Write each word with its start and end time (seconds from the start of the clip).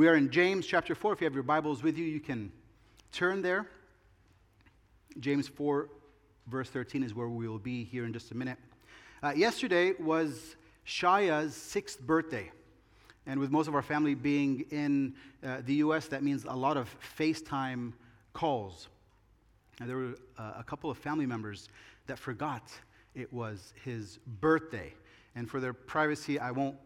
We 0.00 0.08
are 0.08 0.14
in 0.14 0.30
James 0.30 0.66
chapter 0.66 0.94
4. 0.94 1.12
If 1.12 1.20
you 1.20 1.26
have 1.26 1.34
your 1.34 1.42
Bibles 1.42 1.82
with 1.82 1.98
you, 1.98 2.06
you 2.06 2.20
can 2.20 2.50
turn 3.12 3.42
there. 3.42 3.66
James 5.18 5.46
4, 5.46 5.90
verse 6.46 6.70
13 6.70 7.02
is 7.02 7.14
where 7.14 7.28
we 7.28 7.46
will 7.46 7.58
be 7.58 7.84
here 7.84 8.06
in 8.06 8.14
just 8.14 8.30
a 8.30 8.34
minute. 8.34 8.56
Uh, 9.22 9.34
yesterday 9.36 9.92
was 10.00 10.56
Shaya's 10.86 11.54
sixth 11.54 12.00
birthday. 12.00 12.50
And 13.26 13.38
with 13.38 13.50
most 13.50 13.68
of 13.68 13.74
our 13.74 13.82
family 13.82 14.14
being 14.14 14.64
in 14.70 15.16
uh, 15.44 15.58
the 15.66 15.74
U.S., 15.74 16.06
that 16.06 16.22
means 16.22 16.46
a 16.46 16.56
lot 16.56 16.78
of 16.78 16.88
FaceTime 17.18 17.92
calls. 18.32 18.88
And 19.80 19.90
there 19.90 19.98
were 19.98 20.14
uh, 20.38 20.52
a 20.56 20.64
couple 20.64 20.90
of 20.90 20.96
family 20.96 21.26
members 21.26 21.68
that 22.06 22.18
forgot 22.18 22.62
it 23.14 23.30
was 23.34 23.74
his 23.84 24.18
birthday. 24.40 24.94
And 25.34 25.46
for 25.46 25.60
their 25.60 25.74
privacy, 25.74 26.38
I 26.38 26.52
won't 26.52 26.76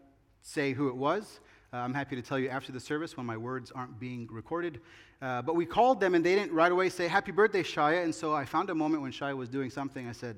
say 0.41 0.73
who 0.73 0.89
it 0.89 0.97
was. 0.97 1.39
Uh, 1.75 1.79
I'm 1.79 1.93
happy 1.93 2.15
to 2.15 2.21
tell 2.21 2.39
you 2.39 2.47
after 2.47 2.71
the 2.71 2.79
service 2.79 3.17
when 3.17 3.25
my 3.25 3.35
words 3.35 3.69
aren't 3.75 3.99
being 3.99 4.29
recorded. 4.31 4.79
Uh, 5.21 5.41
but 5.41 5.57
we 5.57 5.65
called 5.65 5.99
them 5.99 6.15
and 6.15 6.25
they 6.25 6.33
didn't 6.33 6.53
right 6.53 6.71
away 6.71 6.87
say, 6.87 7.09
Happy 7.09 7.33
birthday, 7.33 7.63
Shaya. 7.63 8.01
And 8.01 8.15
so 8.15 8.33
I 8.33 8.45
found 8.45 8.69
a 8.69 8.75
moment 8.75 9.03
when 9.03 9.11
Shaya 9.11 9.35
was 9.35 9.49
doing 9.49 9.69
something. 9.69 10.07
I 10.07 10.13
said, 10.13 10.37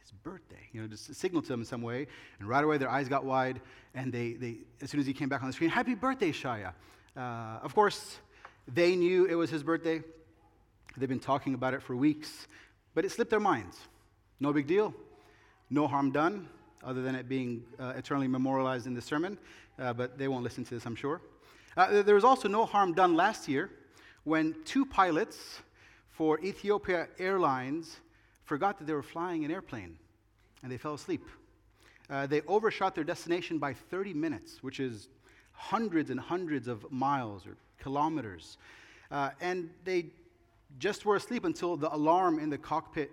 It's 0.00 0.12
birthday. 0.12 0.70
You 0.72 0.80
know, 0.80 0.88
just 0.88 1.14
signal 1.16 1.42
to 1.42 1.48
them 1.48 1.60
in 1.60 1.66
some 1.66 1.82
way. 1.82 2.06
And 2.38 2.48
right 2.48 2.64
away 2.64 2.78
their 2.78 2.88
eyes 2.88 3.10
got 3.10 3.26
wide. 3.26 3.60
And 3.94 4.10
they, 4.10 4.32
they 4.32 4.56
as 4.80 4.90
soon 4.90 5.00
as 5.00 5.06
he 5.06 5.12
came 5.12 5.28
back 5.28 5.42
on 5.42 5.48
the 5.48 5.52
screen, 5.52 5.68
Happy 5.68 5.94
birthday, 5.94 6.32
Shaya. 6.32 6.72
Uh, 7.14 7.58
of 7.62 7.74
course, 7.74 8.16
they 8.66 8.96
knew 8.96 9.26
it 9.26 9.34
was 9.34 9.50
his 9.50 9.62
birthday. 9.62 10.00
They've 10.96 11.10
been 11.10 11.20
talking 11.20 11.52
about 11.52 11.74
it 11.74 11.82
for 11.82 11.94
weeks, 11.94 12.46
but 12.94 13.04
it 13.04 13.10
slipped 13.10 13.30
their 13.30 13.38
minds. 13.38 13.76
No 14.40 14.54
big 14.54 14.66
deal. 14.66 14.94
No 15.68 15.86
harm 15.86 16.10
done, 16.10 16.48
other 16.82 17.02
than 17.02 17.14
it 17.14 17.28
being 17.28 17.64
uh, 17.78 17.92
eternally 17.96 18.28
memorialized 18.28 18.86
in 18.86 18.94
the 18.94 19.02
sermon, 19.02 19.36
uh, 19.78 19.92
but 19.92 20.18
they 20.18 20.28
won't 20.28 20.44
listen 20.44 20.64
to 20.64 20.74
this, 20.74 20.86
I'm 20.86 20.96
sure. 20.96 21.20
Uh, 21.76 22.02
there 22.02 22.14
was 22.14 22.24
also 22.24 22.48
no 22.48 22.64
harm 22.64 22.94
done 22.94 23.14
last 23.14 23.48
year 23.48 23.70
when 24.24 24.54
two 24.64 24.86
pilots 24.86 25.60
for 26.10 26.40
Ethiopia 26.40 27.08
Airlines 27.18 28.00
forgot 28.44 28.78
that 28.78 28.86
they 28.86 28.94
were 28.94 29.02
flying 29.02 29.44
an 29.44 29.50
airplane 29.50 29.98
and 30.62 30.72
they 30.72 30.78
fell 30.78 30.94
asleep. 30.94 31.24
Uh, 32.08 32.26
they 32.26 32.40
overshot 32.42 32.94
their 32.94 33.04
destination 33.04 33.58
by 33.58 33.74
30 33.74 34.14
minutes, 34.14 34.62
which 34.62 34.80
is 34.80 35.08
hundreds 35.52 36.10
and 36.10 36.18
hundreds 36.18 36.68
of 36.68 36.90
miles 36.90 37.46
or 37.46 37.56
kilometers. 37.78 38.58
Uh, 39.10 39.30
and 39.40 39.70
they 39.84 40.06
just 40.78 41.04
were 41.04 41.16
asleep 41.16 41.44
until 41.44 41.76
the 41.76 41.92
alarm 41.94 42.38
in 42.38 42.50
the 42.50 42.58
cockpit 42.58 43.10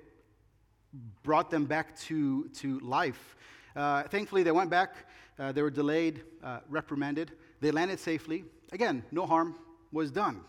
brought 1.24 1.50
them 1.50 1.66
back 1.66 1.98
to, 1.98 2.48
to 2.50 2.80
life. 2.80 3.36
Uh, 3.76 4.04
thankfully, 4.04 4.44
they 4.44 4.52
went 4.52 4.70
back. 4.70 4.96
Uh, 5.40 5.52
they 5.52 5.62
were 5.62 5.72
delayed, 5.72 6.22
uh, 6.44 6.60
reprimanded. 6.70 7.32
They 7.60 7.72
landed 7.72 8.00
safely. 8.00 8.46
Again, 8.72 9.04
no 9.12 9.26
harm 9.26 9.56
was 9.92 10.12
done. 10.12 10.42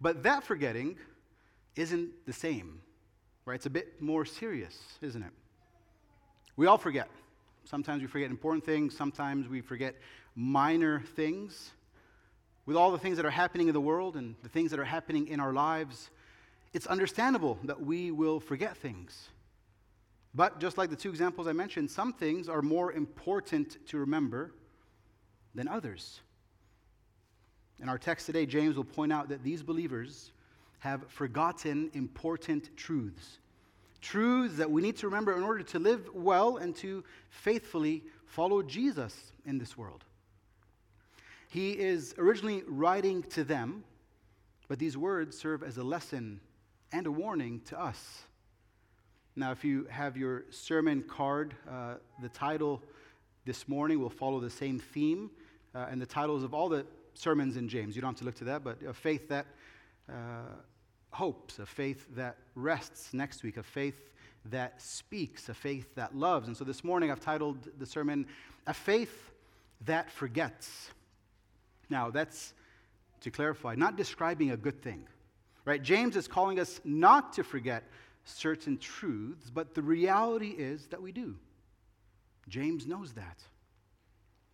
But 0.00 0.22
that 0.22 0.44
forgetting 0.44 0.96
isn't 1.76 2.10
the 2.26 2.32
same, 2.32 2.80
right? 3.44 3.56
It's 3.56 3.66
a 3.66 3.70
bit 3.70 4.00
more 4.00 4.24
serious, 4.24 4.78
isn't 5.02 5.22
it? 5.22 5.32
We 6.56 6.66
all 6.66 6.78
forget. 6.78 7.08
Sometimes 7.64 8.00
we 8.00 8.08
forget 8.08 8.30
important 8.30 8.64
things, 8.64 8.96
sometimes 8.96 9.48
we 9.48 9.60
forget 9.60 9.94
minor 10.34 11.00
things 11.14 11.72
with 12.68 12.76
all 12.76 12.90
the 12.92 12.98
things 12.98 13.16
that 13.16 13.24
are 13.24 13.30
happening 13.30 13.68
in 13.68 13.72
the 13.72 13.80
world 13.80 14.14
and 14.14 14.34
the 14.42 14.48
things 14.50 14.70
that 14.72 14.78
are 14.78 14.84
happening 14.84 15.28
in 15.28 15.40
our 15.40 15.54
lives, 15.54 16.10
it's 16.74 16.86
understandable 16.86 17.58
that 17.64 17.80
we 17.80 18.10
will 18.10 18.40
forget 18.40 18.76
things. 18.76 19.30
But 20.38 20.60
just 20.60 20.78
like 20.78 20.88
the 20.88 20.94
two 20.94 21.10
examples 21.10 21.48
I 21.48 21.52
mentioned, 21.52 21.90
some 21.90 22.12
things 22.12 22.48
are 22.48 22.62
more 22.62 22.92
important 22.92 23.84
to 23.88 23.98
remember 23.98 24.54
than 25.52 25.66
others. 25.66 26.20
In 27.80 27.88
our 27.88 27.98
text 27.98 28.26
today, 28.26 28.46
James 28.46 28.76
will 28.76 28.84
point 28.84 29.12
out 29.12 29.30
that 29.30 29.42
these 29.42 29.64
believers 29.64 30.30
have 30.78 31.10
forgotten 31.10 31.90
important 31.92 32.70
truths. 32.76 33.38
Truths 34.00 34.58
that 34.58 34.70
we 34.70 34.80
need 34.80 34.96
to 34.98 35.08
remember 35.08 35.36
in 35.36 35.42
order 35.42 35.64
to 35.64 35.80
live 35.80 36.08
well 36.14 36.58
and 36.58 36.72
to 36.76 37.02
faithfully 37.30 38.04
follow 38.24 38.62
Jesus 38.62 39.32
in 39.44 39.58
this 39.58 39.76
world. 39.76 40.04
He 41.48 41.72
is 41.72 42.14
originally 42.16 42.62
writing 42.68 43.24
to 43.30 43.42
them, 43.42 43.82
but 44.68 44.78
these 44.78 44.96
words 44.96 45.36
serve 45.36 45.64
as 45.64 45.78
a 45.78 45.82
lesson 45.82 46.38
and 46.92 47.08
a 47.08 47.10
warning 47.10 47.60
to 47.62 47.80
us. 47.80 48.22
Now, 49.38 49.52
if 49.52 49.64
you 49.64 49.86
have 49.88 50.16
your 50.16 50.42
sermon 50.50 51.04
card, 51.06 51.54
uh, 51.70 51.94
the 52.20 52.28
title 52.28 52.82
this 53.44 53.68
morning 53.68 54.00
will 54.00 54.10
follow 54.10 54.40
the 54.40 54.50
same 54.50 54.80
theme, 54.80 55.30
uh, 55.76 55.86
and 55.88 56.02
the 56.02 56.06
titles 56.06 56.42
of 56.42 56.54
all 56.54 56.68
the 56.68 56.84
sermons 57.14 57.56
in 57.56 57.68
James. 57.68 57.94
You 57.94 58.02
don't 58.02 58.14
have 58.14 58.18
to 58.18 58.24
look 58.24 58.34
to 58.38 58.44
that, 58.46 58.64
but 58.64 58.82
a 58.82 58.92
faith 58.92 59.28
that 59.28 59.46
uh, 60.08 60.56
hopes, 61.12 61.60
a 61.60 61.66
faith 61.66 62.04
that 62.16 62.36
rests 62.56 63.14
next 63.14 63.44
week, 63.44 63.58
a 63.58 63.62
faith 63.62 64.10
that 64.46 64.82
speaks, 64.82 65.48
a 65.48 65.54
faith 65.54 65.94
that 65.94 66.16
loves. 66.16 66.48
And 66.48 66.56
so 66.56 66.64
this 66.64 66.82
morning 66.82 67.12
I've 67.12 67.20
titled 67.20 67.68
the 67.78 67.86
sermon, 67.86 68.26
A 68.66 68.74
Faith 68.74 69.30
That 69.86 70.10
Forgets. 70.10 70.90
Now, 71.88 72.10
that's 72.10 72.54
to 73.20 73.30
clarify, 73.30 73.76
not 73.76 73.94
describing 73.94 74.50
a 74.50 74.56
good 74.56 74.82
thing. 74.82 75.06
Right? 75.64 75.80
James 75.80 76.16
is 76.16 76.26
calling 76.26 76.58
us 76.58 76.80
not 76.84 77.34
to 77.34 77.44
forget 77.44 77.84
certain 78.28 78.78
truths, 78.78 79.50
but 79.50 79.74
the 79.74 79.82
reality 79.82 80.54
is 80.56 80.86
that 80.88 81.00
we 81.00 81.12
do. 81.12 81.36
James 82.48 82.86
knows 82.86 83.12
that. 83.12 83.42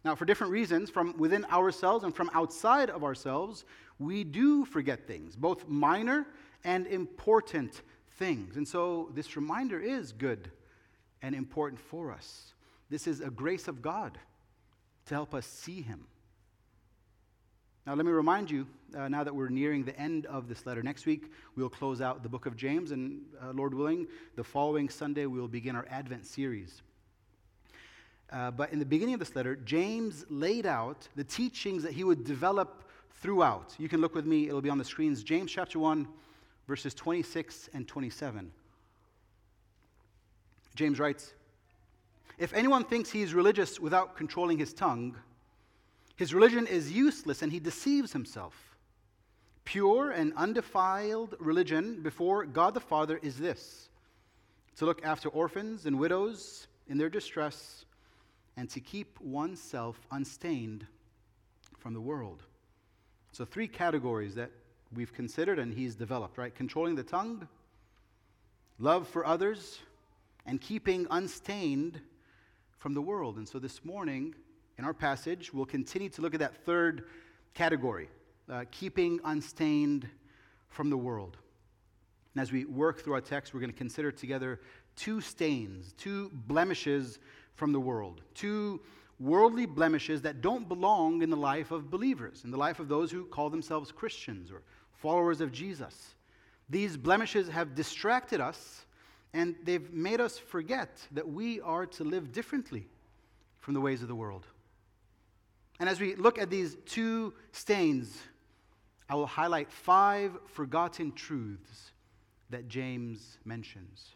Now, 0.04 0.14
for 0.14 0.24
different 0.24 0.52
reasons, 0.52 0.90
from 0.90 1.16
within 1.16 1.44
ourselves 1.46 2.04
and 2.04 2.14
from 2.14 2.30
outside 2.34 2.90
of 2.90 3.04
ourselves, 3.04 3.64
we 3.98 4.22
do 4.22 4.64
forget 4.64 5.06
things, 5.06 5.34
both 5.34 5.66
minor 5.66 6.26
and 6.62 6.86
important 6.86 7.82
things. 8.18 8.56
And 8.56 8.66
so, 8.66 9.10
this 9.14 9.36
reminder 9.36 9.80
is 9.80 10.12
good 10.12 10.50
and 11.22 11.34
important 11.34 11.80
for 11.80 12.12
us. 12.12 12.52
This 12.90 13.06
is 13.06 13.20
a 13.20 13.30
grace 13.30 13.66
of 13.66 13.80
God 13.80 14.18
to 15.06 15.14
help 15.14 15.34
us 15.34 15.46
see 15.46 15.80
Him. 15.80 16.06
Now, 17.86 17.92
let 17.92 18.06
me 18.06 18.12
remind 18.12 18.50
you, 18.50 18.66
uh, 18.96 19.08
now 19.08 19.24
that 19.24 19.34
we're 19.34 19.50
nearing 19.50 19.84
the 19.84 19.98
end 20.00 20.24
of 20.24 20.48
this 20.48 20.64
letter, 20.64 20.82
next 20.82 21.04
week 21.04 21.30
we'll 21.54 21.68
close 21.68 22.00
out 22.00 22.22
the 22.22 22.30
book 22.30 22.46
of 22.46 22.56
James, 22.56 22.92
and 22.92 23.20
uh, 23.42 23.50
Lord 23.52 23.74
willing, 23.74 24.06
the 24.36 24.44
following 24.44 24.88
Sunday 24.88 25.26
we 25.26 25.38
will 25.38 25.48
begin 25.48 25.76
our 25.76 25.84
Advent 25.90 26.24
series. 26.24 26.80
Uh, 28.32 28.50
but 28.50 28.72
in 28.72 28.78
the 28.78 28.86
beginning 28.86 29.12
of 29.12 29.20
this 29.20 29.36
letter, 29.36 29.54
James 29.54 30.24
laid 30.30 30.64
out 30.64 31.06
the 31.14 31.24
teachings 31.24 31.82
that 31.82 31.92
he 31.92 32.04
would 32.04 32.24
develop 32.24 32.84
throughout. 33.20 33.74
You 33.78 33.90
can 33.90 34.00
look 34.00 34.14
with 34.14 34.24
me, 34.24 34.48
it'll 34.48 34.62
be 34.62 34.70
on 34.70 34.78
the 34.78 34.84
screens. 34.84 35.22
James 35.22 35.52
chapter 35.52 35.78
1, 35.78 36.08
verses 36.66 36.94
26 36.94 37.68
and 37.74 37.86
27. 37.86 38.50
James 40.74 40.98
writes 40.98 41.34
If 42.38 42.54
anyone 42.54 42.84
thinks 42.84 43.10
he 43.10 43.20
is 43.20 43.34
religious 43.34 43.78
without 43.78 44.16
controlling 44.16 44.56
his 44.56 44.72
tongue, 44.72 45.16
his 46.16 46.32
religion 46.32 46.66
is 46.66 46.92
useless 46.92 47.42
and 47.42 47.50
he 47.50 47.60
deceives 47.60 48.12
himself. 48.12 48.76
Pure 49.64 50.10
and 50.10 50.32
undefiled 50.36 51.34
religion 51.38 52.02
before 52.02 52.44
God 52.44 52.74
the 52.74 52.80
Father 52.80 53.18
is 53.22 53.38
this 53.38 53.88
to 54.76 54.84
look 54.84 55.04
after 55.04 55.28
orphans 55.28 55.86
and 55.86 55.98
widows 55.98 56.66
in 56.88 56.98
their 56.98 57.08
distress 57.08 57.84
and 58.56 58.68
to 58.70 58.80
keep 58.80 59.20
oneself 59.20 59.98
unstained 60.10 60.86
from 61.78 61.94
the 61.94 62.00
world. 62.00 62.42
So, 63.32 63.44
three 63.44 63.68
categories 63.68 64.34
that 64.36 64.50
we've 64.94 65.12
considered 65.12 65.58
and 65.58 65.74
he's 65.74 65.94
developed, 65.94 66.38
right? 66.38 66.54
Controlling 66.54 66.94
the 66.94 67.02
tongue, 67.02 67.48
love 68.78 69.08
for 69.08 69.26
others, 69.26 69.80
and 70.46 70.60
keeping 70.60 71.06
unstained 71.10 72.00
from 72.78 72.94
the 72.94 73.02
world. 73.02 73.36
And 73.36 73.48
so, 73.48 73.58
this 73.58 73.84
morning, 73.84 74.34
in 74.78 74.84
our 74.84 74.94
passage, 74.94 75.52
we'll 75.52 75.66
continue 75.66 76.08
to 76.10 76.22
look 76.22 76.34
at 76.34 76.40
that 76.40 76.64
third 76.64 77.04
category 77.54 78.08
uh, 78.50 78.64
keeping 78.70 79.20
unstained 79.24 80.08
from 80.68 80.90
the 80.90 80.96
world. 80.96 81.36
And 82.34 82.42
as 82.42 82.50
we 82.50 82.64
work 82.64 83.00
through 83.02 83.14
our 83.14 83.20
text, 83.20 83.54
we're 83.54 83.60
going 83.60 83.72
to 83.72 83.76
consider 83.76 84.10
together 84.10 84.60
two 84.96 85.20
stains, 85.20 85.94
two 85.96 86.30
blemishes 86.46 87.18
from 87.54 87.72
the 87.72 87.80
world, 87.80 88.22
two 88.34 88.80
worldly 89.20 89.66
blemishes 89.66 90.22
that 90.22 90.40
don't 90.40 90.68
belong 90.68 91.22
in 91.22 91.30
the 91.30 91.36
life 91.36 91.70
of 91.70 91.90
believers, 91.90 92.42
in 92.44 92.50
the 92.50 92.56
life 92.56 92.80
of 92.80 92.88
those 92.88 93.10
who 93.10 93.24
call 93.26 93.48
themselves 93.48 93.92
Christians 93.92 94.50
or 94.50 94.62
followers 94.92 95.40
of 95.40 95.52
Jesus. 95.52 96.14
These 96.68 96.96
blemishes 96.96 97.48
have 97.48 97.74
distracted 97.74 98.40
us 98.40 98.86
and 99.32 99.54
they've 99.64 99.92
made 99.92 100.20
us 100.20 100.38
forget 100.38 101.00
that 101.12 101.28
we 101.28 101.60
are 101.60 101.86
to 101.86 102.04
live 102.04 102.32
differently 102.32 102.86
from 103.58 103.74
the 103.74 103.80
ways 103.80 104.02
of 104.02 104.08
the 104.08 104.14
world. 104.14 104.46
And 105.80 105.88
as 105.88 106.00
we 106.00 106.14
look 106.14 106.38
at 106.38 106.50
these 106.50 106.76
two 106.86 107.34
stains, 107.52 108.16
I 109.08 109.14
will 109.14 109.26
highlight 109.26 109.70
five 109.70 110.36
forgotten 110.46 111.12
truths 111.12 111.92
that 112.50 112.68
James 112.68 113.38
mentions. 113.44 114.14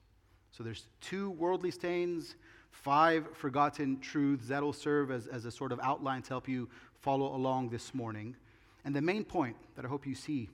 So 0.52 0.62
there's 0.62 0.86
two 1.00 1.30
worldly 1.30 1.70
stains, 1.70 2.36
five 2.70 3.26
forgotten 3.36 4.00
truths. 4.00 4.48
That'll 4.48 4.72
serve 4.72 5.10
as, 5.10 5.26
as 5.26 5.44
a 5.44 5.50
sort 5.50 5.72
of 5.72 5.80
outline 5.82 6.22
to 6.22 6.28
help 6.30 6.48
you 6.48 6.68
follow 7.00 7.34
along 7.34 7.70
this 7.70 7.94
morning. 7.94 8.36
And 8.84 8.94
the 8.94 9.02
main 9.02 9.24
point 9.24 9.56
that 9.76 9.84
I 9.84 9.88
hope 9.88 10.06
you 10.06 10.14
see 10.14 10.48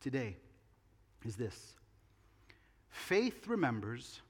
today 0.00 0.36
is 1.24 1.36
this 1.36 1.74
faith 2.90 3.46
remembers 3.46 4.20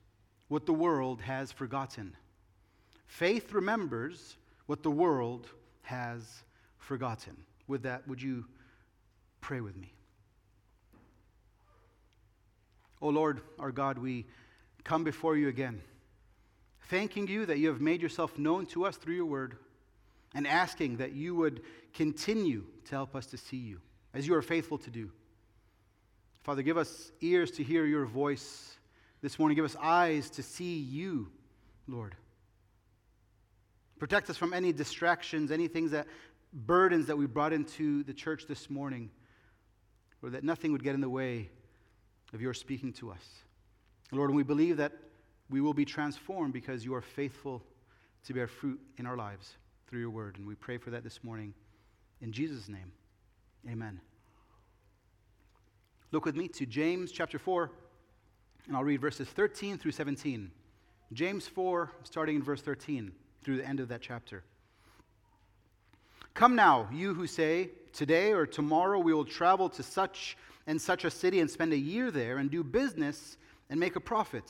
what 0.48 0.66
the 0.66 0.72
world 0.72 1.20
has 1.20 1.50
forgotten. 1.50 2.14
Faith 3.06 3.52
remembers 3.52 4.36
what 4.66 4.82
the 4.82 4.90
world 4.90 5.48
has 5.82 6.22
forgotten. 6.78 7.36
With 7.66 7.82
that, 7.82 8.06
would 8.08 8.20
you 8.20 8.44
pray 9.40 9.60
with 9.60 9.76
me? 9.76 9.92
Oh 13.00 13.08
Lord, 13.08 13.40
our 13.58 13.72
God, 13.72 13.98
we 13.98 14.26
come 14.84 15.04
before 15.04 15.36
you 15.36 15.48
again, 15.48 15.80
thanking 16.88 17.26
you 17.26 17.46
that 17.46 17.58
you 17.58 17.68
have 17.68 17.80
made 17.80 18.02
yourself 18.02 18.38
known 18.38 18.66
to 18.66 18.84
us 18.84 18.96
through 18.96 19.14
your 19.14 19.26
word, 19.26 19.56
and 20.34 20.46
asking 20.46 20.96
that 20.98 21.12
you 21.12 21.34
would 21.34 21.62
continue 21.94 22.64
to 22.84 22.90
help 22.92 23.14
us 23.14 23.26
to 23.26 23.36
see 23.36 23.56
you, 23.56 23.80
as 24.14 24.26
you 24.26 24.34
are 24.34 24.42
faithful 24.42 24.78
to 24.78 24.90
do. 24.90 25.10
Father, 26.42 26.62
give 26.62 26.76
us 26.76 27.12
ears 27.20 27.50
to 27.52 27.62
hear 27.62 27.84
your 27.84 28.06
voice 28.06 28.76
this 29.20 29.38
morning. 29.38 29.56
Give 29.56 29.64
us 29.64 29.76
eyes 29.80 30.30
to 30.30 30.42
see 30.42 30.78
you, 30.78 31.28
Lord. 31.86 32.16
Protect 34.02 34.30
us 34.30 34.36
from 34.36 34.52
any 34.52 34.72
distractions, 34.72 35.52
any 35.52 35.68
things 35.68 35.92
that 35.92 36.08
burdens 36.52 37.06
that 37.06 37.16
we 37.16 37.26
brought 37.26 37.52
into 37.52 38.02
the 38.02 38.12
church 38.12 38.46
this 38.48 38.68
morning, 38.68 39.08
or 40.22 40.30
that 40.30 40.42
nothing 40.42 40.72
would 40.72 40.82
get 40.82 40.96
in 40.96 41.00
the 41.00 41.08
way 41.08 41.48
of 42.34 42.40
your 42.40 42.52
speaking 42.52 42.92
to 42.94 43.12
us. 43.12 43.24
Lord, 44.10 44.30
and 44.30 44.36
we 44.36 44.42
believe 44.42 44.78
that 44.78 44.90
we 45.50 45.60
will 45.60 45.72
be 45.72 45.84
transformed 45.84 46.52
because 46.52 46.84
you 46.84 46.96
are 46.96 47.00
faithful 47.00 47.62
to 48.24 48.34
bear 48.34 48.48
fruit 48.48 48.80
in 48.98 49.06
our 49.06 49.16
lives 49.16 49.52
through 49.86 50.00
your 50.00 50.10
word. 50.10 50.36
And 50.36 50.48
we 50.48 50.56
pray 50.56 50.78
for 50.78 50.90
that 50.90 51.04
this 51.04 51.22
morning. 51.22 51.54
In 52.20 52.32
Jesus' 52.32 52.68
name, 52.68 52.90
amen. 53.70 54.00
Look 56.10 56.24
with 56.24 56.34
me 56.34 56.48
to 56.48 56.66
James 56.66 57.12
chapter 57.12 57.38
4, 57.38 57.70
and 58.66 58.76
I'll 58.76 58.82
read 58.82 59.00
verses 59.00 59.28
13 59.28 59.78
through 59.78 59.92
17. 59.92 60.50
James 61.12 61.46
4, 61.46 61.92
starting 62.02 62.34
in 62.34 62.42
verse 62.42 62.62
13, 62.62 63.12
through 63.42 63.58
the 63.58 63.66
end 63.66 63.80
of 63.80 63.88
that 63.88 64.00
chapter. 64.00 64.42
Come 66.34 66.54
now, 66.54 66.88
you 66.92 67.14
who 67.14 67.26
say, 67.26 67.70
Today 67.92 68.32
or 68.32 68.46
tomorrow 68.46 68.98
we 68.98 69.12
will 69.12 69.24
travel 69.24 69.68
to 69.68 69.82
such 69.82 70.36
and 70.66 70.80
such 70.80 71.04
a 71.04 71.10
city 71.10 71.40
and 71.40 71.50
spend 71.50 71.72
a 71.72 71.78
year 71.78 72.10
there 72.10 72.38
and 72.38 72.50
do 72.50 72.64
business 72.64 73.36
and 73.68 73.78
make 73.78 73.96
a 73.96 74.00
profit. 74.00 74.44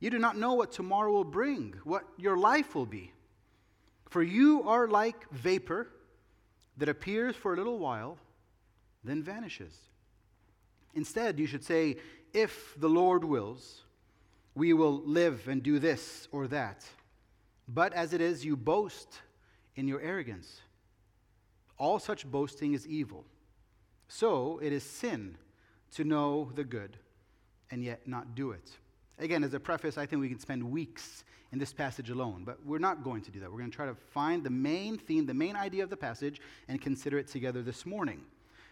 You 0.00 0.10
do 0.10 0.18
not 0.18 0.36
know 0.36 0.54
what 0.54 0.72
tomorrow 0.72 1.12
will 1.12 1.24
bring, 1.24 1.74
what 1.84 2.04
your 2.16 2.36
life 2.36 2.74
will 2.74 2.86
be. 2.86 3.12
For 4.08 4.22
you 4.22 4.62
are 4.68 4.86
like 4.86 5.28
vapor 5.30 5.88
that 6.76 6.88
appears 6.88 7.34
for 7.36 7.54
a 7.54 7.56
little 7.56 7.78
while, 7.78 8.18
then 9.04 9.22
vanishes. 9.22 9.74
Instead, 10.94 11.38
you 11.38 11.46
should 11.46 11.64
say, 11.64 11.96
If 12.32 12.74
the 12.78 12.88
Lord 12.88 13.24
wills, 13.24 13.82
we 14.54 14.72
will 14.72 15.02
live 15.04 15.48
and 15.48 15.62
do 15.62 15.78
this 15.78 16.28
or 16.32 16.46
that. 16.48 16.84
But 17.68 17.92
as 17.92 18.12
it 18.12 18.20
is, 18.20 18.44
you 18.44 18.56
boast 18.56 19.20
in 19.74 19.88
your 19.88 20.00
arrogance. 20.00 20.60
All 21.78 21.98
such 21.98 22.26
boasting 22.26 22.72
is 22.72 22.86
evil. 22.86 23.24
So 24.08 24.60
it 24.62 24.72
is 24.72 24.82
sin 24.82 25.36
to 25.94 26.04
know 26.04 26.50
the 26.54 26.64
good 26.64 26.96
and 27.70 27.82
yet 27.82 28.06
not 28.06 28.34
do 28.34 28.52
it. 28.52 28.70
Again, 29.18 29.42
as 29.42 29.54
a 29.54 29.60
preface, 29.60 29.98
I 29.98 30.06
think 30.06 30.20
we 30.20 30.28
can 30.28 30.38
spend 30.38 30.62
weeks 30.62 31.24
in 31.52 31.58
this 31.58 31.72
passage 31.72 32.10
alone, 32.10 32.42
but 32.44 32.64
we're 32.64 32.78
not 32.78 33.02
going 33.02 33.22
to 33.22 33.30
do 33.30 33.40
that. 33.40 33.50
We're 33.50 33.58
going 33.58 33.70
to 33.70 33.76
try 33.76 33.86
to 33.86 33.94
find 33.94 34.44
the 34.44 34.50
main 34.50 34.98
theme, 34.98 35.26
the 35.26 35.34
main 35.34 35.56
idea 35.56 35.82
of 35.82 35.90
the 35.90 35.96
passage, 35.96 36.40
and 36.68 36.80
consider 36.80 37.18
it 37.18 37.28
together 37.28 37.62
this 37.62 37.86
morning. 37.86 38.22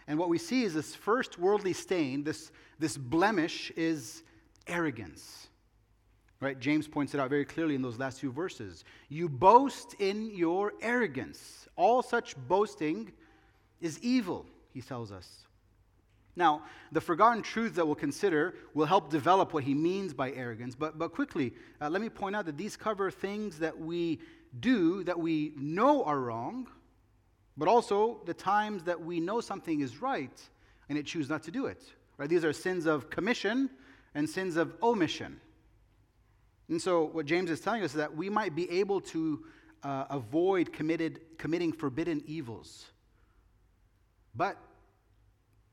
And 0.06 0.19
what 0.19 0.29
we 0.29 0.38
see 0.38 0.64
is 0.64 0.75
this 0.75 0.94
first 0.94 1.38
worldly 1.38 1.73
stain, 1.73 2.25
this, 2.25 2.52
this 2.79 2.96
blemish, 2.96 3.73
is 3.75 4.23
arrogance. 4.67 5.49
Right? 6.40 6.58
James 6.58 6.86
points 6.88 7.14
it 7.14 7.20
out 7.20 7.31
very 7.31 7.44
clearly 7.44 7.75
in 7.75 7.82
those 7.82 7.98
last 7.98 8.20
two 8.20 8.32
verses. 8.32 8.84
You 9.08 9.28
boast 9.28 9.94
in 9.98 10.31
your 10.34 10.75
arrogance. 10.82 11.69
All 11.76 12.02
such 12.02 12.36
boasting 12.48 13.12
is 13.81 13.98
evil 14.00 14.46
he 14.75 14.82
tells 14.82 15.12
us. 15.12 15.46
Now, 16.36 16.62
the 16.90 17.00
forgotten 17.00 17.42
truths 17.42 17.76
that 17.76 17.86
we'll 17.86 17.94
consider 17.94 18.56
will 18.75 18.86
help 18.86 19.08
develop 19.08 19.54
what 19.54 19.62
he 19.62 19.72
means 19.72 20.12
by 20.12 20.32
arrogance. 20.32 20.75
But, 20.75 20.98
but 20.98 21.12
quickly, 21.12 21.54
uh, 21.81 21.88
let 21.88 22.02
me 22.02 22.08
point 22.08 22.34
out 22.34 22.44
that 22.46 22.56
these 22.56 22.76
cover 22.76 23.10
things 23.10 23.58
that 23.60 23.78
we 23.78 24.19
do 24.58 25.04
that 25.04 25.19
we 25.19 25.52
know 25.56 26.02
are 26.04 26.19
wrong, 26.19 26.66
but 27.56 27.69
also 27.69 28.20
the 28.26 28.34
times 28.34 28.82
that 28.84 29.00
we 29.00 29.20
know 29.20 29.40
something 29.40 29.81
is 29.81 30.02
right 30.02 30.42
and 30.88 30.98
it 30.98 31.06
choose 31.06 31.28
not 31.31 31.44
to 31.44 31.52
do 31.52 31.66
it. 31.66 31.82
Right? 32.19 32.28
These 32.28 32.44
are 32.44 32.52
sins 32.52 32.86
of 32.86 33.10
commission 33.10 33.70
and 34.16 34.28
sins 34.28 34.56
of 34.56 34.75
omission. 34.82 35.40
And 36.69 36.81
so, 36.81 37.05
what 37.05 37.26
James 37.26 37.50
is 37.50 37.61
telling 37.61 37.82
us 37.82 37.90
is 37.90 37.96
that 37.96 38.16
we 38.16 38.31
might 38.31 38.55
be 38.55 38.70
able 38.70 39.00
to 39.02 39.44
uh, 39.82 40.06
avoid 40.08 40.72
committed, 40.72 41.20
committing 41.38 41.72
forbidden 41.72 42.22
evils. 42.26 42.87
But 44.34 44.56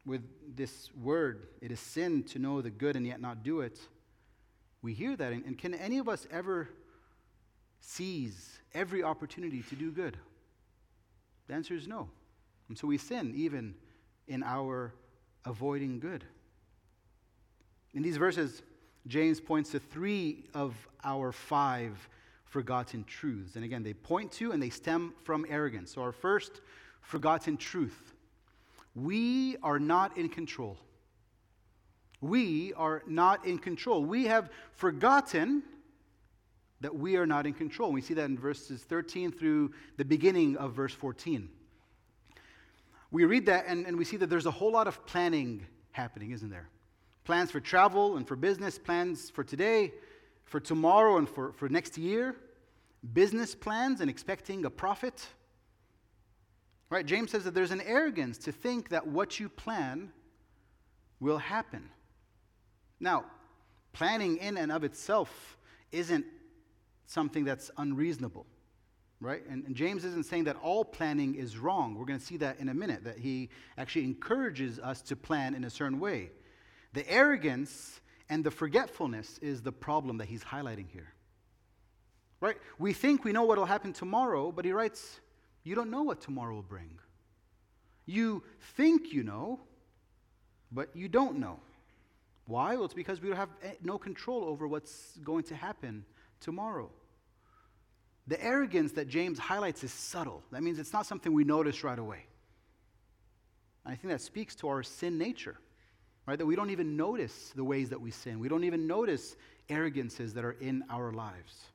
with 0.05 0.21
this 0.55 0.89
word, 0.95 1.47
it 1.61 1.71
is 1.71 1.79
sin 1.79 2.23
to 2.23 2.39
know 2.39 2.61
the 2.61 2.69
good 2.69 2.95
and 2.95 3.05
yet 3.07 3.21
not 3.21 3.43
do 3.43 3.61
it. 3.61 3.79
We 4.81 4.93
hear 4.93 5.15
that. 5.15 5.31
And 5.31 5.57
can 5.57 5.73
any 5.73 5.97
of 5.99 6.09
us 6.09 6.27
ever 6.31 6.67
seize 7.79 8.59
every 8.73 9.03
opportunity 9.03 9.63
to 9.69 9.75
do 9.75 9.91
good? 9.91 10.17
The 11.47 11.53
answer 11.53 11.73
is 11.73 11.87
no. 11.87 12.09
And 12.67 12.77
so 12.77 12.87
we 12.87 12.97
sin 12.97 13.33
even 13.35 13.75
in 14.27 14.43
our 14.43 14.93
avoiding 15.45 15.99
good. 15.99 16.23
In 17.93 18.01
these 18.01 18.17
verses, 18.17 18.61
James 19.07 19.39
points 19.39 19.71
to 19.71 19.79
three 19.79 20.45
of 20.53 20.75
our 21.03 21.31
five 21.31 22.07
forgotten 22.45 23.03
truths. 23.05 23.55
And 23.55 23.65
again, 23.65 23.83
they 23.83 23.93
point 23.93 24.31
to 24.33 24.51
and 24.51 24.61
they 24.61 24.69
stem 24.69 25.13
from 25.23 25.45
arrogance. 25.49 25.93
So, 25.93 26.01
our 26.01 26.11
first 26.11 26.61
forgotten 27.01 27.57
truth 27.57 28.13
we 28.93 29.55
are 29.63 29.79
not 29.79 30.17
in 30.17 30.29
control. 30.29 30.77
We 32.19 32.73
are 32.73 33.03
not 33.07 33.45
in 33.45 33.57
control. 33.57 34.03
We 34.03 34.25
have 34.25 34.49
forgotten 34.73 35.63
that 36.81 36.95
we 36.95 37.15
are 37.15 37.25
not 37.25 37.45
in 37.47 37.53
control. 37.53 37.91
We 37.91 38.01
see 38.01 38.13
that 38.15 38.25
in 38.25 38.37
verses 38.37 38.81
13 38.83 39.31
through 39.31 39.71
the 39.97 40.05
beginning 40.05 40.57
of 40.57 40.73
verse 40.73 40.93
14. 40.93 41.49
We 43.11 43.25
read 43.25 43.45
that 43.47 43.65
and, 43.67 43.85
and 43.85 43.97
we 43.97 44.05
see 44.05 44.17
that 44.17 44.29
there's 44.29 44.45
a 44.45 44.51
whole 44.51 44.71
lot 44.71 44.87
of 44.87 45.05
planning 45.05 45.65
happening, 45.91 46.31
isn't 46.31 46.49
there? 46.49 46.69
Plans 47.23 47.51
for 47.51 47.59
travel 47.59 48.17
and 48.17 48.27
for 48.27 48.35
business, 48.35 48.77
plans 48.77 49.29
for 49.29 49.43
today, 49.43 49.93
for 50.45 50.59
tomorrow, 50.59 51.17
and 51.17 51.29
for, 51.29 51.53
for 51.53 51.69
next 51.69 51.97
year, 51.97 52.35
business 53.13 53.55
plans 53.55 54.01
and 54.01 54.09
expecting 54.09 54.65
a 54.65 54.69
profit 54.69 55.27
Right? 56.91 57.05
James 57.05 57.31
says 57.31 57.45
that 57.45 57.53
there's 57.53 57.71
an 57.71 57.79
arrogance 57.81 58.37
to 58.39 58.51
think 58.51 58.89
that 58.89 59.07
what 59.07 59.39
you 59.39 59.47
plan 59.47 60.11
will 61.21 61.37
happen. 61.37 61.89
Now, 62.99 63.23
planning 63.93 64.37
in 64.37 64.57
and 64.57 64.73
of 64.73 64.83
itself 64.83 65.57
isn't 65.93 66.25
something 67.05 67.45
that's 67.45 67.71
unreasonable, 67.77 68.45
right? 69.21 69.41
And, 69.49 69.65
and, 69.65 69.73
James 69.73 70.03
isn't 70.03 70.25
saying 70.25 70.43
that 70.45 70.57
all 70.61 70.83
planning 70.83 71.35
is 71.35 71.57
wrong. 71.57 71.95
We're 71.95 72.05
going 72.05 72.19
to 72.19 72.25
see 72.25 72.37
that 72.37 72.59
in 72.59 72.67
a 72.67 72.73
minute, 72.73 73.05
that 73.05 73.17
he 73.17 73.49
actually 73.77 74.03
encourages 74.03 74.77
us 74.77 75.01
to 75.03 75.15
plan 75.15 75.55
in 75.55 75.63
a 75.63 75.69
certain 75.69 75.99
way. 75.99 76.31
The 76.93 77.09
arrogance 77.09 78.01
and 78.29 78.43
the 78.43 78.51
forgetfulness 78.51 79.37
is 79.39 79.61
the 79.61 79.71
problem 79.71 80.17
that 80.17 80.27
he's 80.27 80.43
highlighting 80.43 80.89
here, 80.89 81.13
right? 82.39 82.57
We 82.79 82.93
think 82.93 83.23
we 83.23 83.31
know 83.31 83.43
what 83.43 83.57
will 83.57 83.65
happen 83.65 83.93
tomorrow, 83.93 84.51
but 84.51 84.65
he 84.65 84.71
writes, 84.71 85.19
you 85.63 85.75
don't 85.75 85.91
know 85.91 86.03
what 86.03 86.21
tomorrow 86.21 86.55
will 86.55 86.63
bring. 86.63 86.99
You 88.05 88.43
think 88.75 89.13
you 89.13 89.23
know, 89.23 89.59
but 90.71 90.95
you 90.95 91.07
don't 91.07 91.37
know. 91.39 91.59
Why? 92.45 92.75
Well, 92.75 92.85
it's 92.85 92.93
because 92.93 93.21
we 93.21 93.29
have 93.29 93.49
eh, 93.63 93.73
no 93.81 93.97
control 93.97 94.43
over 94.43 94.67
what's 94.67 95.17
going 95.23 95.43
to 95.43 95.55
happen 95.55 96.05
tomorrow. 96.39 96.89
The 98.27 98.43
arrogance 98.43 98.93
that 98.93 99.07
James 99.07 99.39
highlights 99.39 99.83
is 99.83 99.91
subtle. 99.91 100.43
That 100.51 100.63
means 100.63 100.79
it's 100.79 100.93
not 100.93 101.05
something 101.05 101.33
we 101.33 101.43
notice 101.43 101.83
right 101.83 101.97
away. 101.97 102.25
I 103.85 103.95
think 103.95 104.11
that 104.13 104.21
speaks 104.21 104.55
to 104.57 104.67
our 104.67 104.83
sin 104.83 105.17
nature, 105.17 105.57
right? 106.25 106.37
That 106.37 106.45
we 106.45 106.55
don't 106.55 106.69
even 106.69 106.95
notice 106.95 107.51
the 107.55 107.63
ways 107.63 107.89
that 107.89 107.99
we 107.99 108.11
sin. 108.11 108.39
We 108.39 108.49
don't 108.49 108.63
even 108.63 108.87
notice 108.87 109.35
arrogances 109.69 110.33
that 110.33 110.45
are 110.45 110.57
in 110.59 110.83
our 110.89 111.11
lives. 111.11 111.65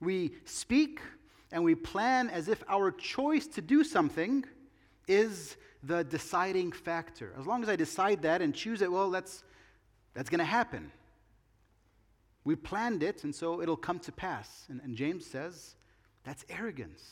We 0.00 0.34
speak 0.44 1.00
and 1.52 1.64
we 1.64 1.74
plan 1.74 2.30
as 2.30 2.48
if 2.48 2.62
our 2.68 2.90
choice 2.90 3.46
to 3.48 3.60
do 3.60 3.84
something 3.84 4.44
is 5.08 5.56
the 5.82 6.04
deciding 6.04 6.72
factor. 6.72 7.34
As 7.38 7.46
long 7.46 7.62
as 7.62 7.68
I 7.68 7.76
decide 7.76 8.22
that 8.22 8.42
and 8.42 8.54
choose 8.54 8.82
it, 8.82 8.90
well, 8.90 9.10
that's, 9.10 9.42
that's 10.14 10.30
going 10.30 10.38
to 10.38 10.44
happen. 10.44 10.92
We 12.44 12.54
planned 12.56 13.02
it, 13.02 13.24
and 13.24 13.34
so 13.34 13.60
it'll 13.60 13.76
come 13.76 13.98
to 14.00 14.12
pass. 14.12 14.66
And, 14.68 14.80
and 14.82 14.96
James 14.96 15.26
says 15.26 15.74
that's 16.24 16.44
arrogance. 16.48 17.02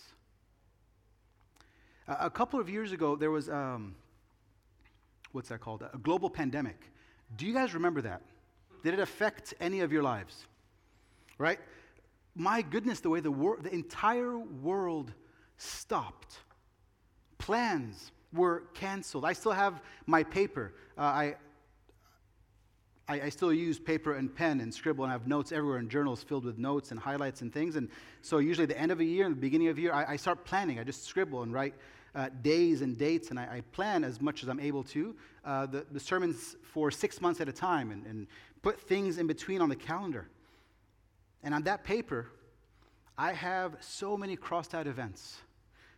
A, 2.06 2.30
couple 2.30 2.58
of 2.58 2.70
years 2.70 2.92
ago, 2.92 3.16
there 3.16 3.30
was, 3.30 3.50
um, 3.50 3.94
what's 5.32 5.48
that 5.48 5.60
called? 5.60 5.82
A 5.82 5.98
global 5.98 6.30
pandemic. 6.30 6.90
Do 7.36 7.46
you 7.46 7.52
guys 7.52 7.74
remember 7.74 8.02
that? 8.02 8.22
Did 8.82 8.94
it 8.94 9.00
affect 9.00 9.54
any 9.60 9.80
of 9.80 9.92
your 9.92 10.02
lives? 10.02 10.46
Right? 11.36 11.58
My 12.34 12.62
goodness, 12.62 13.00
the 13.00 13.10
way 13.10 13.20
the, 13.20 13.30
wor- 13.30 13.58
the 13.60 13.72
entire 13.72 14.38
world 14.38 15.12
stopped. 15.56 16.38
Plans 17.38 18.12
were 18.32 18.64
canceled. 18.74 19.24
I 19.24 19.32
still 19.32 19.52
have 19.52 19.80
my 20.06 20.22
paper. 20.22 20.74
Uh, 20.96 21.02
I, 21.02 21.34
I, 23.08 23.22
I, 23.22 23.28
still 23.30 23.52
use 23.52 23.78
paper 23.78 24.14
and 24.14 24.34
pen 24.34 24.60
and 24.60 24.72
scribble 24.72 25.04
and 25.04 25.10
I 25.10 25.14
have 25.14 25.26
notes 25.26 25.50
everywhere 25.50 25.78
and 25.78 25.88
journals 25.88 26.22
filled 26.22 26.44
with 26.44 26.58
notes 26.58 26.90
and 26.90 27.00
highlights 27.00 27.40
and 27.40 27.52
things. 27.52 27.76
And 27.76 27.88
so, 28.20 28.38
usually, 28.38 28.66
the 28.66 28.78
end 28.78 28.92
of 28.92 29.00
a 29.00 29.04
year 29.04 29.24
and 29.24 29.34
the 29.34 29.40
beginning 29.40 29.68
of 29.68 29.78
a 29.78 29.80
year, 29.80 29.92
I, 29.92 30.12
I 30.12 30.16
start 30.16 30.44
planning. 30.44 30.78
I 30.78 30.84
just 30.84 31.04
scribble 31.04 31.42
and 31.42 31.52
write 31.52 31.74
uh, 32.14 32.28
days 32.42 32.80
and 32.82 32.96
dates, 32.96 33.30
and 33.30 33.38
I, 33.38 33.56
I, 33.56 33.60
plan 33.72 34.04
as 34.04 34.20
much 34.20 34.42
as 34.42 34.48
I'm 34.48 34.60
able 34.60 34.82
to 34.84 35.14
uh, 35.44 35.66
the, 35.66 35.86
the, 35.90 36.00
sermons 36.00 36.56
for 36.62 36.90
six 36.90 37.20
months 37.20 37.40
at 37.40 37.48
a 37.48 37.52
time 37.52 37.90
and, 37.90 38.04
and 38.06 38.26
put 38.62 38.80
things 38.80 39.18
in 39.18 39.26
between 39.26 39.60
on 39.60 39.68
the 39.68 39.76
calendar. 39.76 40.28
And 41.42 41.54
on 41.54 41.62
that 41.64 41.84
paper, 41.84 42.28
I 43.16 43.32
have 43.32 43.76
so 43.80 44.16
many 44.16 44.36
crossed 44.36 44.74
out 44.74 44.86
events, 44.86 45.38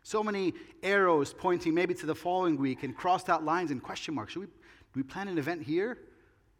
so 0.03 0.23
many 0.23 0.55
arrows 0.83 1.33
pointing 1.33 1.75
maybe 1.75 1.95
to 1.95 2.07
the 2.07 2.15
following 2.15 2.57
week, 2.57 2.83
and 2.83 2.97
crossed 2.97 3.29
out 3.29 3.45
lines 3.45 3.71
and 3.71 3.83
question 3.83 4.15
marks. 4.15 4.33
Should 4.33 4.41
we, 4.41 4.47
do 4.47 4.53
we 4.97 5.03
plan 5.03 5.29
an 5.29 5.39
event 5.39 5.63
here? 5.63 5.99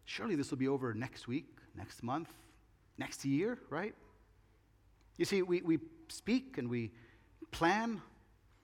Surely 0.05 0.37
this 0.37 0.51
will 0.51 0.59
be 0.59 0.69
over 0.69 0.95
next 0.95 1.29
week, 1.29 1.47
next 1.77 2.03
month, 2.03 2.29
next 2.99 3.25
year, 3.25 3.59
right? 3.69 3.95
You 5.17 5.25
see, 5.25 5.43
we, 5.43 5.61
we 5.63 5.79
speak 6.09 6.57
and 6.59 6.69
we 6.69 6.91
plan 7.51 8.01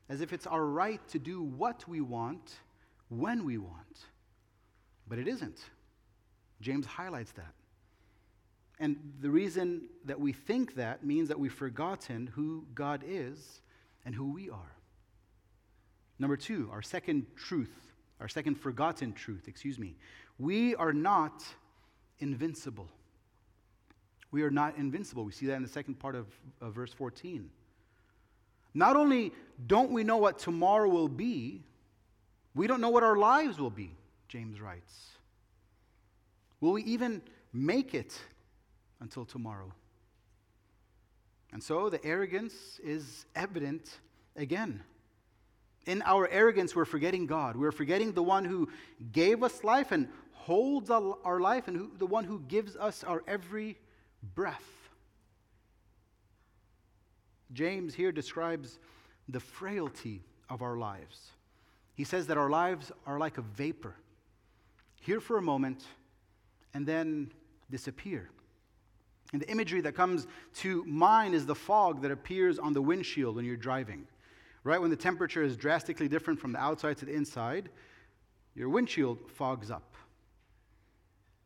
as 0.09 0.21
if 0.21 0.33
it's 0.33 0.47
our 0.47 0.65
right 0.65 1.01
to 1.09 1.19
do 1.19 1.43
what 1.43 1.87
we 1.89 2.01
want 2.01 2.57
when 3.09 3.45
we 3.45 3.59
want. 3.59 4.07
But 5.09 5.19
it 5.19 5.29
isn't. 5.29 5.59
James 6.61 6.87
highlights 6.87 7.33
that. 7.33 7.55
And 8.79 9.15
the 9.21 9.31
reason 9.31 9.89
that 10.05 10.21
we 10.21 10.33
think 10.33 10.75
that 10.75 11.05
means 11.05 11.29
that 11.29 11.39
we've 11.39 11.53
forgotten 11.53 12.27
who 12.27 12.67
God 12.75 13.03
is 13.07 13.63
and 14.05 14.15
who 14.15 14.33
we 14.33 14.51
are. 14.51 14.77
Number 16.19 16.37
two, 16.37 16.69
our 16.73 16.83
second 16.83 17.27
truth, 17.37 17.75
our 18.21 18.29
second 18.29 18.57
forgotten 18.57 19.13
truth, 19.13 19.49
excuse 19.49 19.79
me. 19.79 19.97
We 20.39 20.75
are 20.75 20.93
not 20.93 21.45
invincible. 22.19 22.89
We 24.31 24.43
are 24.43 24.51
not 24.51 24.77
invincible. 24.77 25.25
We 25.25 25.33
see 25.33 25.47
that 25.47 25.55
in 25.55 25.63
the 25.63 25.69
second 25.69 25.99
part 25.99 26.15
of, 26.15 26.27
of 26.61 26.75
verse 26.75 26.93
14. 26.93 27.51
Not 28.77 28.95
only 28.95 29.33
don't 29.67 29.91
we 29.91 30.05
know 30.05 30.19
what 30.19 30.39
tomorrow 30.39 30.87
will 30.87 31.09
be, 31.09 31.63
we 32.55 32.67
don't 32.67 32.83
know 32.83 32.91
what 32.91 33.03
our 33.03 33.17
lives 33.17 33.59
will 33.59 33.71
be, 33.71 33.91
James 34.29 34.61
writes. 34.61 34.95
Will 36.61 36.73
we 36.73 36.83
even 36.83 37.23
make 37.55 37.95
it 37.95 38.21
until 39.01 39.25
tomorrow? 39.25 39.73
And 41.53 41.63
so 41.63 41.89
the 41.89 42.05
arrogance 42.05 42.79
is 42.85 43.25
evident 43.35 43.99
again. 44.37 44.83
In 45.87 46.03
our 46.03 46.29
arrogance, 46.29 46.77
we're 46.77 46.85
forgetting 46.85 47.27
God. 47.27 47.57
We're 47.57 47.73
forgetting 47.73 48.13
the 48.13 48.23
one 48.23 48.45
who 48.45 48.69
gave 49.11 49.43
us 49.43 49.65
life 49.65 49.91
and 49.91 50.09
holds 50.33 50.91
our 50.91 51.41
life 51.41 51.67
and 51.67 51.79
who, 51.79 51.93
the 51.97 52.07
one 52.07 52.25
who 52.25 52.41
gives 52.41 52.77
us 52.77 53.05
our 53.05 53.23
every 53.27 53.79
breath. 54.35 54.86
James 57.53 57.95
here 57.95 58.13
describes 58.13 58.79
the 59.29 59.41
frailty 59.41 60.23
of 60.49 60.63
our 60.63 60.77
lives. 60.77 61.31
He 61.95 62.05
says 62.05 62.27
that 62.27 62.37
our 62.37 62.51
lives 62.51 62.93
are 63.07 63.19
like 63.19 63.39
a 63.39 63.43
vapor, 63.43 63.95
here 65.01 65.21
for 65.21 65.39
a 65.39 65.43
moment 65.43 65.85
and 66.75 66.87
then 66.87 67.33
disappear. 67.71 68.29
And 69.33 69.43
the 69.43 69.51
imagery 69.51 69.81
that 69.81 69.95
comes 69.95 70.27
to 70.57 70.85
mind 70.85 71.35
is 71.35 71.47
the 71.47 71.55
fog 71.55 72.03
that 72.03 72.11
appears 72.11 72.59
on 72.59 72.73
the 72.73 72.83
windshield 72.83 73.37
when 73.37 73.45
you're 73.45 73.57
driving. 73.57 74.07
Right 74.63 74.81
when 74.81 74.91
the 74.91 74.97
temperature 74.97 75.43
is 75.43 75.57
drastically 75.57 76.09
different 76.09 76.41
from 76.41 76.53
the 76.53 76.59
outside 76.59 76.97
to 76.99 77.07
the 77.07 77.13
inside, 77.13 77.69
your 78.55 78.69
windshield 78.69 79.19
fogs 79.31 79.71
up. 79.71 79.95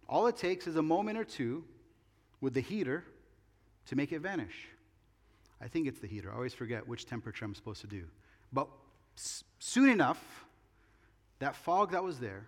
All 0.08 0.26
it 0.26 0.36
takes 0.36 0.66
is 0.66 0.76
a 0.76 0.82
moment 0.82 1.18
or 1.18 1.24
two 1.24 1.64
with 2.40 2.54
the 2.54 2.60
heater 2.60 3.04
to 3.86 3.96
make 3.96 4.12
it 4.12 4.20
vanish. 4.20 4.68
I 5.60 5.68
think 5.68 5.86
it's 5.86 6.00
the 6.00 6.06
heater. 6.06 6.30
I 6.32 6.34
always 6.34 6.54
forget 6.54 6.86
which 6.88 7.06
temperature 7.06 7.44
I'm 7.44 7.54
supposed 7.54 7.80
to 7.82 7.86
do. 7.86 8.04
But 8.52 8.68
s- 9.16 9.44
soon 9.58 9.90
enough, 9.90 10.44
that 11.38 11.54
fog 11.54 11.92
that 11.92 12.02
was 12.02 12.18
there 12.18 12.46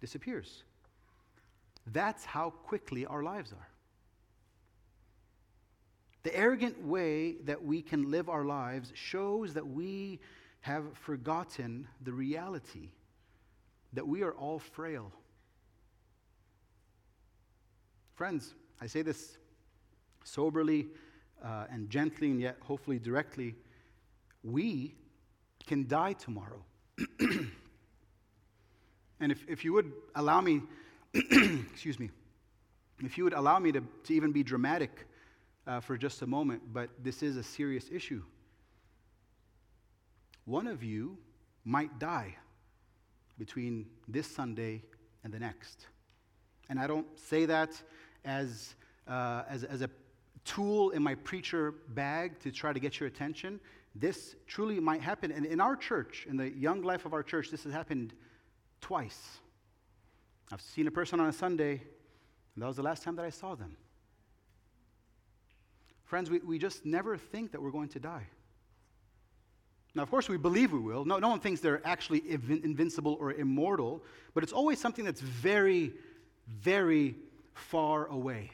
disappears. 0.00 0.62
That's 1.86 2.24
how 2.24 2.50
quickly 2.50 3.06
our 3.06 3.22
lives 3.22 3.52
are. 3.52 3.68
The 6.24 6.36
arrogant 6.36 6.84
way 6.84 7.36
that 7.44 7.64
we 7.64 7.82
can 7.82 8.10
live 8.10 8.28
our 8.28 8.44
lives 8.44 8.90
shows 8.94 9.54
that 9.54 9.66
we 9.66 10.18
have 10.62 10.84
forgotten 10.98 11.86
the 12.02 12.12
reality 12.12 12.90
that 13.92 14.06
we 14.06 14.22
are 14.22 14.32
all 14.32 14.58
frail. 14.58 15.12
Friends, 18.16 18.54
I 18.80 18.88
say 18.88 19.02
this 19.02 19.38
soberly 20.24 20.88
uh, 21.44 21.64
and 21.70 21.90
gently 21.90 22.30
and 22.30 22.40
yet 22.40 22.56
hopefully 22.60 22.98
directly, 22.98 23.54
we 24.42 24.94
can 25.66 25.86
die 25.86 26.12
tomorrow. 26.12 26.62
and 29.20 29.32
if, 29.32 29.44
if 29.48 29.64
you 29.64 29.72
would 29.72 29.92
allow 30.14 30.40
me, 30.40 30.62
excuse 31.14 31.98
me, 31.98 32.10
if 33.02 33.18
you 33.18 33.24
would 33.24 33.34
allow 33.34 33.58
me 33.58 33.72
to, 33.72 33.82
to 34.04 34.14
even 34.14 34.32
be 34.32 34.42
dramatic 34.42 35.06
uh, 35.66 35.80
for 35.80 35.96
just 35.96 36.22
a 36.22 36.26
moment, 36.26 36.62
but 36.72 36.90
this 37.02 37.22
is 37.22 37.36
a 37.36 37.42
serious 37.42 37.90
issue. 37.92 38.22
One 40.44 40.66
of 40.66 40.82
you 40.82 41.18
might 41.64 41.98
die 41.98 42.36
between 43.38 43.86
this 44.08 44.26
Sunday 44.26 44.82
and 45.24 45.32
the 45.32 45.40
next. 45.40 45.86
And 46.68 46.78
I 46.78 46.86
don't 46.86 47.06
say 47.18 47.46
that 47.46 47.70
as, 48.24 48.74
uh, 49.08 49.42
as, 49.48 49.64
as 49.64 49.82
a 49.82 49.90
tool 50.46 50.90
in 50.90 51.02
my 51.02 51.14
preacher 51.16 51.74
bag 51.88 52.38
to 52.40 52.50
try 52.50 52.72
to 52.72 52.80
get 52.80 52.98
your 52.98 53.08
attention. 53.08 53.60
This 53.94 54.36
truly 54.46 54.80
might 54.80 55.02
happen. 55.02 55.30
And 55.32 55.44
in 55.44 55.60
our 55.60 55.76
church, 55.76 56.26
in 56.28 56.36
the 56.36 56.50
young 56.50 56.82
life 56.82 57.04
of 57.04 57.12
our 57.12 57.22
church, 57.22 57.50
this 57.50 57.64
has 57.64 57.72
happened 57.72 58.14
twice. 58.80 59.38
I've 60.52 60.60
seen 60.60 60.86
a 60.86 60.90
person 60.90 61.18
on 61.20 61.28
a 61.28 61.32
Sunday, 61.32 61.72
and 61.72 62.62
that 62.62 62.66
was 62.66 62.76
the 62.76 62.82
last 62.82 63.02
time 63.02 63.16
that 63.16 63.24
I 63.24 63.30
saw 63.30 63.54
them. 63.54 63.76
Friends, 66.04 66.30
we, 66.30 66.38
we 66.38 66.58
just 66.58 66.86
never 66.86 67.16
think 67.16 67.50
that 67.52 67.60
we're 67.60 67.72
going 67.72 67.88
to 67.88 67.98
die. 67.98 68.26
Now, 69.94 70.02
of 70.02 70.10
course, 70.10 70.28
we 70.28 70.36
believe 70.36 70.72
we 70.72 70.78
will. 70.78 71.04
No, 71.04 71.18
no 71.18 71.28
one 71.28 71.40
thinks 71.40 71.60
they're 71.60 71.84
actually 71.84 72.22
invincible 72.30 73.16
or 73.18 73.32
immortal, 73.32 74.02
but 74.34 74.44
it's 74.44 74.52
always 74.52 74.78
something 74.78 75.04
that's 75.04 75.22
very, 75.22 75.92
very 76.46 77.16
far 77.54 78.06
away 78.06 78.52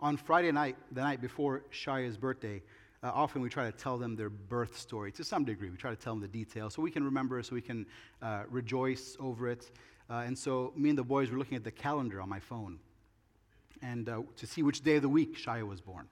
on 0.00 0.16
Friday 0.16 0.50
night, 0.50 0.76
the 0.92 1.02
night 1.02 1.20
before 1.20 1.62
Shaya's 1.72 2.16
birthday, 2.16 2.62
uh, 3.02 3.10
often 3.14 3.42
we 3.42 3.48
try 3.48 3.70
to 3.70 3.76
tell 3.76 3.98
them 3.98 4.16
their 4.16 4.30
birth 4.30 4.78
story 4.78 5.12
to 5.12 5.24
some 5.24 5.44
degree. 5.44 5.70
We 5.70 5.76
try 5.76 5.90
to 5.90 5.96
tell 5.96 6.14
them 6.14 6.20
the 6.20 6.28
details 6.28 6.74
so 6.74 6.82
we 6.82 6.90
can 6.90 7.04
remember, 7.04 7.42
so 7.42 7.54
we 7.54 7.60
can 7.60 7.86
uh, 8.22 8.44
rejoice 8.48 9.16
over 9.20 9.48
it. 9.48 9.70
Uh, 10.08 10.24
and 10.26 10.36
so 10.36 10.72
me 10.74 10.88
and 10.88 10.98
the 10.98 11.04
boys 11.04 11.30
were 11.30 11.38
looking 11.38 11.56
at 11.56 11.64
the 11.64 11.70
calendar 11.70 12.20
on 12.20 12.28
my 12.28 12.40
phone 12.40 12.78
and 13.82 14.08
uh, 14.08 14.22
to 14.36 14.46
see 14.46 14.62
which 14.62 14.82
day 14.82 14.96
of 14.96 15.02
the 15.02 15.08
week 15.08 15.38
Shaya 15.38 15.66
was 15.66 15.80
born. 15.80 16.08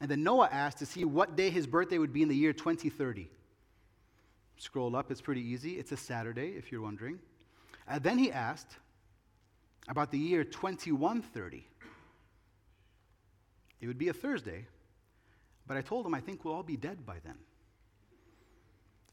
And 0.00 0.10
then 0.10 0.22
Noah 0.22 0.48
asked 0.50 0.78
to 0.78 0.86
see 0.86 1.04
what 1.04 1.36
day 1.36 1.50
his 1.50 1.66
birthday 1.66 1.98
would 1.98 2.12
be 2.12 2.22
in 2.22 2.28
the 2.28 2.36
year 2.36 2.52
2030. 2.52 3.28
Scroll 4.56 4.96
up, 4.96 5.10
it's 5.10 5.20
pretty 5.20 5.42
easy. 5.42 5.78
It's 5.78 5.92
a 5.92 5.96
Saturday, 5.96 6.54
if 6.56 6.72
you're 6.72 6.80
wondering. 6.80 7.18
Uh, 7.88 7.98
then 7.98 8.18
he 8.18 8.32
asked 8.32 8.76
about 9.88 10.10
the 10.10 10.18
year 10.18 10.44
2130. 10.44 11.66
It 13.80 13.86
would 13.86 13.98
be 13.98 14.08
a 14.08 14.12
Thursday, 14.12 14.66
but 15.66 15.76
I 15.76 15.82
told 15.82 16.06
him 16.06 16.14
I 16.14 16.20
think 16.20 16.44
we'll 16.44 16.54
all 16.54 16.62
be 16.62 16.76
dead 16.76 17.06
by 17.06 17.16
then. 17.24 17.36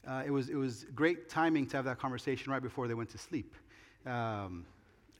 Uh, 0.06 0.22
it, 0.24 0.30
was, 0.30 0.48
it 0.48 0.54
was 0.54 0.86
great 0.94 1.28
timing 1.28 1.66
to 1.66 1.76
have 1.76 1.84
that 1.84 1.98
conversation 1.98 2.52
right 2.52 2.62
before 2.62 2.86
they 2.86 2.94
went 2.94 3.10
to 3.10 3.18
sleep. 3.18 3.54
Um, 4.06 4.64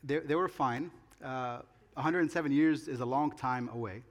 they, 0.05 0.19
they 0.21 0.35
were 0.37 0.49
fine. 0.49 0.91
Uh, 1.23 1.59
107 1.95 2.53
years 2.53 2.87
is 2.87 3.00
a 3.00 3.05
long 3.05 3.33
time 3.33 3.69
away, 3.73 4.03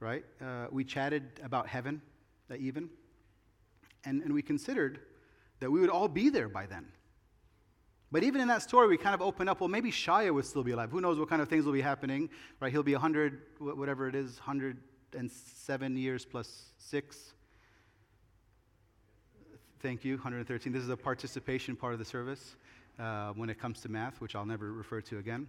right? 0.00 0.24
Uh, 0.40 0.66
we 0.70 0.84
chatted 0.84 1.40
about 1.42 1.66
heaven 1.66 2.02
uh, 2.50 2.56
even, 2.58 2.90
and, 4.04 4.22
and 4.22 4.32
we 4.32 4.42
considered 4.42 5.00
that 5.60 5.70
we 5.70 5.80
would 5.80 5.90
all 5.90 6.08
be 6.08 6.28
there 6.28 6.48
by 6.48 6.66
then. 6.66 6.86
But 8.12 8.24
even 8.24 8.40
in 8.40 8.48
that 8.48 8.62
story, 8.62 8.88
we 8.88 8.96
kind 8.96 9.14
of 9.14 9.22
open 9.22 9.48
up, 9.48 9.60
well, 9.60 9.68
maybe 9.68 9.92
Shaya 9.92 10.34
would 10.34 10.44
still 10.44 10.64
be 10.64 10.72
alive. 10.72 10.90
Who 10.90 11.00
knows 11.00 11.18
what 11.18 11.28
kind 11.28 11.40
of 11.40 11.48
things 11.48 11.64
will 11.64 11.72
be 11.72 11.80
happening, 11.80 12.28
right? 12.58 12.72
He'll 12.72 12.82
be 12.82 12.94
100, 12.94 13.40
whatever 13.58 14.08
it 14.08 14.16
is, 14.16 14.38
107 14.38 15.96
years 15.96 16.24
plus 16.24 16.64
six. 16.78 17.34
Thank 19.80 20.04
you, 20.04 20.14
113. 20.14 20.72
This 20.72 20.82
is 20.82 20.88
a 20.88 20.96
participation 20.96 21.76
part 21.76 21.92
of 21.92 22.00
the 22.00 22.04
service 22.04 22.56
uh, 22.98 23.30
when 23.30 23.48
it 23.48 23.60
comes 23.60 23.80
to 23.82 23.88
math, 23.88 24.20
which 24.20 24.34
I'll 24.34 24.44
never 24.44 24.72
refer 24.72 25.00
to 25.02 25.18
again. 25.18 25.46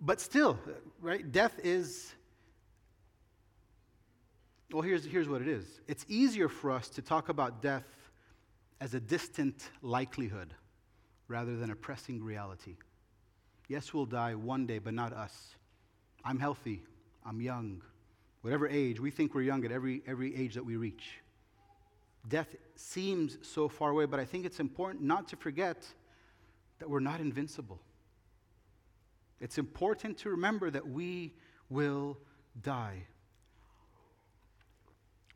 But 0.00 0.20
still, 0.20 0.58
right, 1.00 1.30
death 1.30 1.54
is. 1.62 2.14
Well, 4.72 4.82
here's, 4.82 5.04
here's 5.04 5.28
what 5.28 5.40
it 5.40 5.48
is 5.48 5.64
it's 5.86 6.04
easier 6.08 6.48
for 6.48 6.72
us 6.72 6.88
to 6.90 7.02
talk 7.02 7.28
about 7.28 7.62
death 7.62 7.84
as 8.80 8.94
a 8.94 9.00
distant 9.00 9.70
likelihood 9.82 10.54
rather 11.30 11.56
than 11.56 11.70
a 11.70 11.76
pressing 11.76 12.22
reality. 12.22 12.76
Yes, 13.68 13.94
we'll 13.94 14.04
die 14.04 14.34
one 14.34 14.66
day, 14.66 14.80
but 14.80 14.92
not 14.92 15.12
us. 15.12 15.54
I'm 16.24 16.40
healthy, 16.40 16.82
I'm 17.24 17.40
young. 17.40 17.82
Whatever 18.42 18.68
age, 18.68 18.98
we 18.98 19.10
think 19.12 19.34
we're 19.34 19.42
young 19.42 19.64
at 19.64 19.70
every, 19.70 20.02
every 20.06 20.34
age 20.34 20.54
that 20.54 20.64
we 20.64 20.76
reach. 20.76 21.20
Death 22.28 22.48
seems 22.74 23.38
so 23.42 23.68
far 23.68 23.90
away, 23.90 24.06
but 24.06 24.18
I 24.18 24.24
think 24.24 24.44
it's 24.44 24.58
important 24.58 25.04
not 25.04 25.28
to 25.28 25.36
forget 25.36 25.86
that 26.80 26.90
we're 26.90 27.00
not 27.00 27.20
invincible. 27.20 27.80
It's 29.38 29.56
important 29.56 30.18
to 30.18 30.30
remember 30.30 30.70
that 30.70 30.86
we 30.86 31.34
will 31.68 32.18
die. 32.60 33.04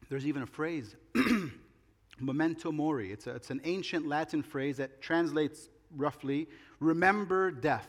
There's 0.09 0.27
even 0.27 0.43
a 0.43 0.47
phrase, 0.47 0.97
memento 2.21 2.73
mori. 2.73 3.13
It's, 3.13 3.27
a, 3.27 3.37
it's 3.37 3.51
an 3.51 3.61
ancient 3.65 4.07
Latin 4.07 4.43
phrase 4.43 4.77
that 4.79 5.01
translates 5.01 5.69
roughly, 5.97 6.49
remember 6.81 7.51
death. 7.51 7.89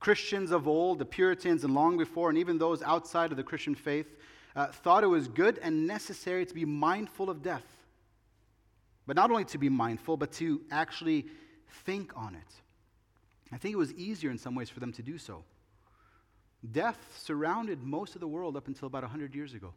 Christians 0.00 0.50
of 0.50 0.68
old, 0.68 0.98
the 0.98 1.04
Puritans, 1.04 1.64
and 1.64 1.74
long 1.74 1.96
before, 1.96 2.28
and 2.28 2.38
even 2.38 2.58
those 2.58 2.82
outside 2.82 3.30
of 3.30 3.36
the 3.36 3.42
Christian 3.42 3.74
faith, 3.74 4.06
uh, 4.54 4.66
thought 4.66 5.02
it 5.02 5.08
was 5.08 5.28
good 5.28 5.58
and 5.58 5.86
necessary 5.86 6.44
to 6.44 6.54
be 6.54 6.64
mindful 6.64 7.30
of 7.30 7.42
death. 7.42 7.64
But 9.06 9.16
not 9.16 9.30
only 9.30 9.44
to 9.46 9.58
be 9.58 9.68
mindful, 9.68 10.16
but 10.16 10.32
to 10.32 10.60
actually 10.70 11.26
think 11.84 12.16
on 12.16 12.34
it. 12.34 12.54
I 13.52 13.56
think 13.56 13.72
it 13.72 13.78
was 13.78 13.92
easier 13.94 14.30
in 14.30 14.38
some 14.38 14.54
ways 14.54 14.70
for 14.70 14.80
them 14.80 14.92
to 14.92 15.02
do 15.02 15.18
so. 15.18 15.44
Death 16.72 16.98
surrounded 17.18 17.82
most 17.82 18.14
of 18.14 18.20
the 18.20 18.28
world 18.28 18.56
up 18.56 18.68
until 18.68 18.86
about 18.86 19.02
100 19.02 19.34
years 19.34 19.54
ago. 19.54 19.72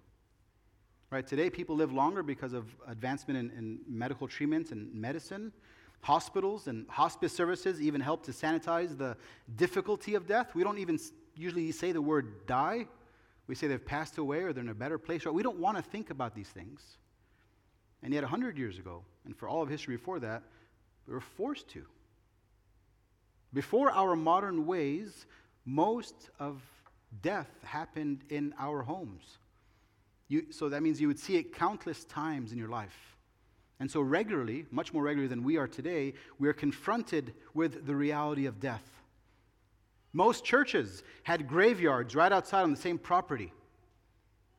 Right, 1.09 1.25
today 1.25 1.49
people 1.49 1.75
live 1.75 1.93
longer 1.93 2.21
because 2.21 2.51
of 2.51 2.65
advancement 2.85 3.39
in, 3.39 3.57
in 3.57 3.79
medical 3.87 4.27
treatment 4.27 4.71
and 4.71 4.93
medicine. 4.93 5.53
Hospitals 6.01 6.67
and 6.67 6.87
hospice 6.89 7.33
services 7.33 7.81
even 7.81 8.01
help 8.01 8.23
to 8.25 8.31
sanitize 8.31 8.97
the 8.97 9.17
difficulty 9.55 10.15
of 10.15 10.27
death. 10.27 10.55
We 10.55 10.63
don't 10.63 10.77
even 10.77 10.99
usually 11.35 11.71
say 11.71 11.91
the 11.91 12.01
word 12.01 12.45
die. 12.47 12.87
We 13.47 13.55
say 13.55 13.67
they've 13.67 13.83
passed 13.83 14.17
away 14.17 14.43
or 14.43 14.53
they're 14.53 14.63
in 14.63 14.69
a 14.69 14.75
better 14.75 14.97
place. 14.97 15.25
We 15.25 15.43
don't 15.43 15.59
want 15.59 15.77
to 15.77 15.83
think 15.83 16.09
about 16.09 16.35
these 16.35 16.49
things. 16.49 16.97
And 18.03 18.13
yet, 18.13 18.23
100 18.23 18.57
years 18.57 18.77
ago, 18.77 19.03
and 19.25 19.35
for 19.35 19.49
all 19.49 19.61
of 19.61 19.69
history 19.69 19.95
before 19.95 20.19
that, 20.19 20.43
we 21.07 21.13
were 21.13 21.21
forced 21.21 21.67
to. 21.69 21.83
Before 23.53 23.91
our 23.91 24.15
modern 24.15 24.65
ways, 24.65 25.25
most 25.65 26.29
of 26.39 26.61
death 27.21 27.49
happened 27.63 28.23
in 28.29 28.53
our 28.59 28.81
homes. 28.81 29.39
You, 30.27 30.47
so 30.51 30.69
that 30.69 30.83
means 30.83 30.99
you 30.99 31.07
would 31.07 31.19
see 31.19 31.37
it 31.37 31.55
countless 31.55 32.03
times 32.05 32.51
in 32.51 32.57
your 32.57 32.67
life. 32.67 33.16
And 33.79 33.89
so, 33.89 34.01
regularly, 34.01 34.65
much 34.71 34.91
more 34.91 35.03
regularly 35.03 35.27
than 35.27 35.43
we 35.43 35.57
are 35.57 35.67
today, 35.67 36.13
we 36.39 36.47
are 36.47 36.53
confronted 36.53 37.33
with 37.53 37.85
the 37.85 37.95
reality 37.95 38.47
of 38.47 38.59
death. 38.59 38.83
Most 40.13 40.43
churches 40.43 41.03
had 41.23 41.47
graveyards 41.47 42.15
right 42.15 42.31
outside 42.31 42.63
on 42.63 42.71
the 42.71 42.77
same 42.79 42.97
property. 42.97 43.53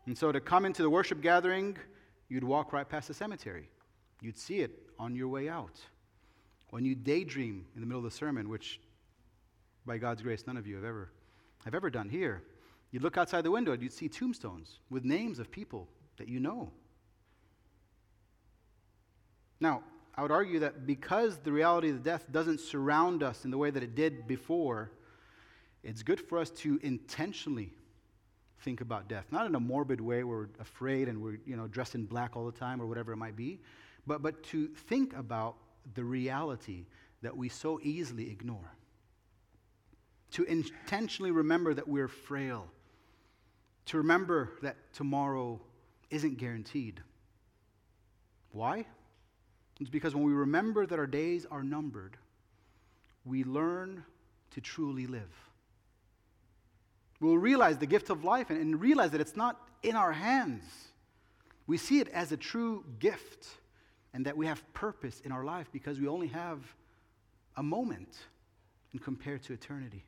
And 0.07 0.17
so, 0.17 0.31
to 0.31 0.41
come 0.41 0.65
into 0.65 0.83
the 0.83 0.91
worship 0.91 1.21
gathering, 1.21 1.77
you'd 2.29 2.45
walk 2.45 2.73
right 2.73 2.89
past 2.89 3.09
the 3.09 3.15
cemetery. 3.15 3.69
You'd 4.21 4.39
see 4.39 4.61
it 4.61 4.71
on 4.99 5.17
your 5.17 5.29
way 5.29 5.49
out. 5.49 5.81
When 6.71 6.85
you 6.85 6.95
daydream 6.95 7.67
in 7.75 7.81
the 7.81 7.87
middle 7.87 8.04
of 8.04 8.11
the 8.11 8.17
sermon, 8.17 8.49
which 8.49 8.81
by 9.85 9.99
God's 9.99 10.23
grace 10.23 10.47
none 10.47 10.57
of 10.57 10.67
you 10.67 10.76
have 10.76 10.85
ever, 10.85 11.11
have 11.65 11.75
ever 11.75 11.91
done 11.91 12.09
here, 12.09 12.43
you'd 12.91 13.02
look 13.02 13.17
outside 13.17 13.43
the 13.43 13.50
window 13.50 13.73
and 13.73 13.83
you'd 13.83 13.93
see 13.93 14.09
tombstones 14.09 14.78
with 14.91 15.04
names 15.04 15.39
of 15.39 15.50
people 15.50 15.89
that 16.19 16.28
you 16.28 16.41
know. 16.41 16.71
Now, 19.60 19.82
I 20.14 20.23
would 20.23 20.30
argue 20.30 20.60
that 20.60 20.86
because 20.86 21.38
the 21.38 21.52
reality 21.52 21.90
of 21.90 22.02
death 22.02 22.26
doesn't 22.30 22.60
surround 22.60 23.23
us 23.23 23.44
in 23.44 23.50
the 23.50 23.58
way 23.58 23.71
that 23.71 23.82
it 23.82 23.94
did 23.94 24.26
before, 24.26 24.90
it's 25.82 26.02
good 26.02 26.21
for 26.21 26.38
us 26.38 26.50
to 26.50 26.78
intentionally 26.82 27.73
think 28.60 28.80
about 28.80 29.08
death. 29.08 29.26
Not 29.30 29.47
in 29.47 29.54
a 29.54 29.60
morbid 29.60 30.00
way 30.00 30.25
where 30.25 30.38
we're 30.38 30.49
afraid 30.60 31.08
and 31.08 31.23
we're 31.23 31.38
you 31.47 31.56
know, 31.56 31.68
dressed 31.68 31.94
in 31.94 32.04
black 32.04 32.36
all 32.36 32.47
the 32.47 32.58
time 32.58 32.82
or 32.82 32.86
whatever 32.86 33.12
it 33.12 33.16
might 33.16 33.36
be, 33.36 33.60
but, 34.06 34.23
but 34.23 34.42
to 34.44 34.68
think 34.68 35.14
about 35.16 35.56
the 35.94 36.02
reality 36.02 36.86
that 37.23 37.36
we 37.36 37.49
so 37.49 37.78
easily 37.82 38.30
ignore. 38.30 38.73
To 40.32 40.44
intentionally 40.44 41.30
remember 41.30 41.75
that 41.75 41.88
we're 41.88 42.08
frail. 42.08 42.66
To 43.86 43.99
remember 43.99 44.50
that 44.62 44.76
tomorrow 44.92 45.60
isn't 46.10 46.38
guaranteed. 46.38 47.00
Why? 48.50 48.86
It's 49.80 49.91
because 49.91 50.14
when 50.14 50.25
we 50.25 50.32
remember 50.32 50.86
that 50.86 50.99
our 50.99 51.06
days 51.06 51.47
are 51.50 51.62
numbered, 51.62 52.17
we 53.25 53.45
learn 53.45 54.04
to 54.52 54.60
truly 54.60 55.06
live. 55.06 55.32
We'll 57.21 57.38
realize 57.38 57.78
the 57.78 57.86
gift 57.86 58.10
of 58.10 58.25
life 58.25 58.50
and, 58.50 58.60
and 58.60 58.80
realize 58.80 59.10
that 59.10 59.21
it's 59.21 59.36
not 59.36 59.60
in 59.82 59.97
our 59.97 60.12
hands. 60.12 60.64
We 61.67 61.76
see 61.76 62.00
it 62.00 62.08
as 62.08 62.32
a 62.32 62.36
true 62.36 62.84
gift 62.99 63.47
and 64.14 64.25
that 64.26 64.36
we 64.36 64.47
have 64.47 64.62
purpose 64.73 65.21
in 65.25 65.32
our 65.32 65.45
life 65.45 65.69
because 65.73 66.00
we 66.00 66.08
only 66.08 66.28
have 66.28 66.60
a 67.56 67.62
moment 67.62 68.17
and 68.93 69.02
compared 69.02 69.43
to 69.45 69.52
eternity. 69.52 70.04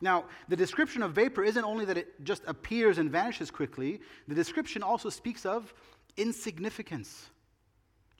Now, 0.00 0.24
the 0.48 0.56
description 0.56 1.02
of 1.02 1.12
vapor 1.12 1.42
isn't 1.42 1.64
only 1.64 1.84
that 1.84 1.98
it 1.98 2.24
just 2.24 2.42
appears 2.46 2.98
and 2.98 3.10
vanishes 3.10 3.50
quickly, 3.50 4.00
the 4.28 4.34
description 4.34 4.82
also 4.82 5.10
speaks 5.10 5.44
of 5.44 5.74
insignificance. 6.16 7.28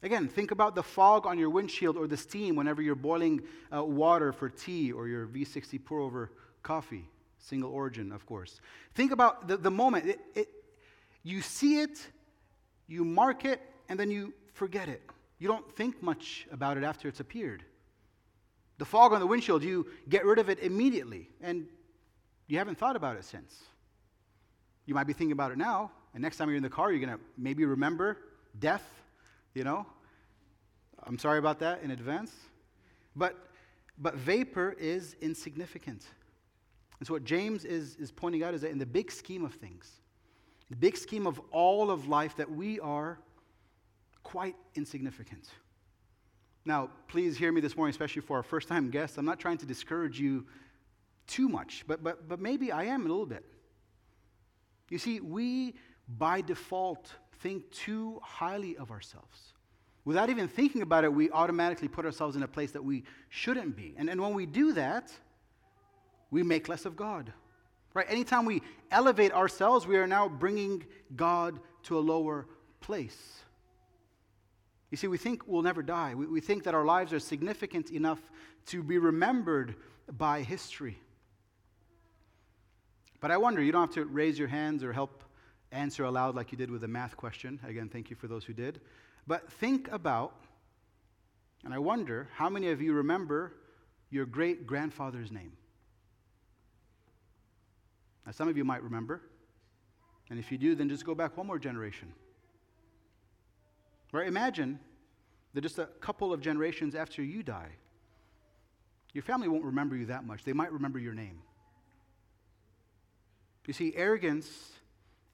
Again, 0.03 0.29
think 0.29 0.53
about 0.53 0.75
the 0.75 0.83
fog 0.83 1.27
on 1.27 1.39
your 1.39 1.51
windshield 1.51 1.97
or 1.97 2.07
the 2.07 2.17
steam 2.17 2.55
whenever 2.55 2.81
you're 2.81 2.95
boiling 2.95 3.43
uh, 3.75 3.83
water 3.85 4.33
for 4.33 4.49
tea 4.49 4.93
or 4.93 5.09
your 5.09 5.27
V60 5.27 5.85
pour 5.85 6.01
over 6.01 6.31
coffee, 6.63 7.09
single 7.39 7.73
origin, 7.73 8.13
of 8.13 8.25
course. 8.25 8.61
Think 8.95 9.11
about 9.11 9.49
the, 9.49 9.57
the 9.57 9.71
moment. 9.71 10.07
It, 10.07 10.21
it, 10.35 10.49
you 11.25 11.41
see 11.41 11.81
it, 11.81 12.07
you 12.87 13.05
mark 13.05 13.45
it, 13.45 13.61
and 13.89 13.99
then 13.99 14.11
you 14.11 14.35
forget 14.53 14.89
it. 14.89 15.03
You 15.41 15.49
don't 15.49 15.69
think 15.75 16.01
much 16.01 16.47
about 16.53 16.77
it 16.77 16.85
after 16.85 17.09
it's 17.09 17.21
appeared. 17.21 17.65
The 18.79 18.85
fog 18.85 19.13
on 19.13 19.19
the 19.19 19.27
windshield, 19.27 19.65
you 19.65 19.87
get 20.09 20.25
rid 20.25 20.39
of 20.39 20.49
it 20.49 20.61
immediately, 20.61 21.29
and 21.41 21.67
you 22.47 22.59
haven't 22.59 22.79
thought 22.79 22.95
about 22.95 23.17
it 23.17 23.25
since. 23.25 23.53
You 24.87 24.95
might 24.95 25.09
be 25.09 25.13
thinking 25.13 25.33
about 25.33 25.51
it 25.51 25.59
now, 25.59 25.91
and 26.15 26.23
next 26.23 26.37
time 26.37 26.49
you're 26.49 26.57
in 26.57 26.63
the 26.63 26.71
car, 26.71 26.93
you're 26.93 27.05
going 27.05 27.19
to 27.19 27.23
maybe 27.37 27.65
remember 27.65 28.19
death 28.59 28.98
you 29.55 29.65
know? 29.65 29.87
I'm 31.05 31.19
sorry 31.19 31.39
about 31.39 31.59
that 31.61 31.83
in 31.83 31.91
advance. 31.91 32.33
But, 33.17 33.37
but 33.99 34.15
vapor 34.17 34.77
is 34.79 35.17
insignificant. 35.21 36.05
And 36.99 37.07
so, 37.07 37.15
what 37.15 37.25
James 37.25 37.65
is, 37.65 37.97
is 37.97 38.11
pointing 38.11 38.43
out 38.43 38.55
is 38.55 38.63
that 38.63 38.71
in 38.71 38.79
the 38.79 38.87
big 38.87 39.11
scheme 39.11 39.45
of 39.45 39.55
things, 39.55 40.01
the 40.71 40.77
big 40.77 40.97
scheme 40.97 41.27
of 41.27 41.41
all 41.51 41.91
of 41.91 42.09
life, 42.09 42.37
that 42.37 42.51
we 42.51 42.81
are 42.81 43.19
quite 44.23 44.57
insignificant. 44.75 45.49
Now, 46.65 46.91
please 47.07 47.39
hear 47.39 47.51
me 47.51 47.61
this 47.61 47.77
morning, 47.77 47.91
especially 47.91 48.21
for 48.21 48.37
our 48.37 48.43
first 48.43 48.69
time 48.69 48.91
guests. 48.91 49.17
I'm 49.17 49.25
not 49.25 49.39
trying 49.39 49.59
to 49.59 49.67
discourage 49.67 50.21
you 50.21 50.47
too 51.27 51.49
much, 51.49 51.85
but, 51.87 52.03
but, 52.03 52.29
but 52.29 52.41
maybe 52.41 52.71
I 52.73 52.85
am 52.85 53.07
a 53.07 53.09
little 53.09 53.27
bit. 53.27 53.45
You 54.91 54.99
see, 54.99 55.21
we 55.21 55.75
by 56.07 56.41
default 56.41 57.11
think 57.41 57.71
too 57.71 58.21
highly 58.23 58.77
of 58.77 58.91
ourselves. 58.91 59.53
Without 60.05 60.31
even 60.31 60.49
thinking 60.49 60.83
about 60.83 61.05
it, 61.05 61.13
we 61.13 61.31
automatically 61.31 61.89
put 61.89 62.05
ourselves 62.05 62.35
in 62.35 62.43
a 62.43 62.49
place 62.49 62.71
that 62.73 62.83
we 62.83 63.05
shouldn't 63.29 63.77
be. 63.77 63.95
And, 63.99 64.09
and 64.09 64.21
when 64.21 64.33
we 64.33 64.47
do 64.47 64.73
that, 64.73 65.13
we 66.31 66.43
make 66.43 66.69
less 66.69 66.85
of 66.85 66.97
God. 66.97 67.33
Right? 67.95 68.07
Anytime 68.09 68.45
we 68.45 68.63
elevate 68.91 69.33
ourselves, 69.33 69.87
we 69.87 69.97
are 69.97 70.07
now 70.07 70.29
bringing 70.29 70.85
God 71.17 71.59
to 71.85 71.99
a 71.99 72.01
lower 72.01 72.47
place. 72.81 73.43
You 74.91 74.97
see, 74.97 75.09
we 75.09 75.19
think 75.19 75.43
we'll 75.47 75.63
never 75.63 75.83
die. 75.83 76.15
We, 76.15 76.27
we 76.27 76.41
think 76.41 76.65
that 76.65 76.75
our 76.75 76.85
lives 76.85 77.13
are 77.13 77.19
significant 77.19 77.91
enough 77.91 78.21
to 78.67 78.83
be 78.83 78.99
remembered 78.99 79.75
by 80.17 80.43
history. 80.43 80.99
But 83.21 83.31
I 83.31 83.37
wonder, 83.37 83.63
you 83.63 83.73
don't 83.73 83.83
have 83.83 83.95
to 83.95 84.05
raise 84.05 84.39
your 84.39 84.49
hands 84.49 84.83
or 84.83 84.93
help 84.93 85.25
answer 85.73 86.05
aloud 86.05 86.35
like 86.35 86.53
you 86.53 86.59
did 86.59 86.71
with 86.71 86.81
the 86.81 86.89
math 86.89 87.17
question. 87.17 87.61
Again, 87.67 87.89
thank 87.89 88.11
you 88.11 88.17
for 88.17 88.29
those 88.29 88.45
who 88.45 88.53
did. 88.53 88.81
But 89.27 89.51
think 89.53 89.91
about, 89.93 90.35
and 91.65 91.75
I 91.75 91.79
wonder, 91.79 92.29
how 92.35 92.49
many 92.49 92.71
of 92.71 92.81
you 92.81 92.95
remember 92.95 93.53
your 94.11 94.25
great 94.25 94.67
grandfather's 94.67 95.31
name? 95.31 95.53
Now, 98.25 98.33
some 98.33 98.49
of 98.49 98.57
you 98.57 98.65
might 98.65 98.83
remember. 98.83 99.23
And 100.31 100.39
if 100.39 100.53
you 100.53 100.59
do, 100.59 100.75
then 100.75 100.89
just 100.89 101.05
go 101.05 101.15
back 101.15 101.37
one 101.37 101.47
more 101.47 101.59
generation. 101.59 102.13
Right? 104.13 104.27
Imagine 104.27 104.79
that 105.55 105.63
just 105.63 105.79
a 105.79 105.87
couple 105.87 106.33
of 106.33 106.41
generations 106.41 106.95
after 106.95 107.23
you 107.23 107.43
die, 107.43 107.71
your 109.15 109.23
family 109.23 109.49
won't 109.49 109.65
remember 109.65 109.97
you 109.97 110.07
that 110.07 110.25
much. 110.25 110.45
They 110.45 110.53
might 110.53 110.73
remember 110.73 110.99
your 110.99 111.15
name. 111.15 111.41
You 113.67 113.75
see, 113.75 113.95
arrogance 113.97 114.73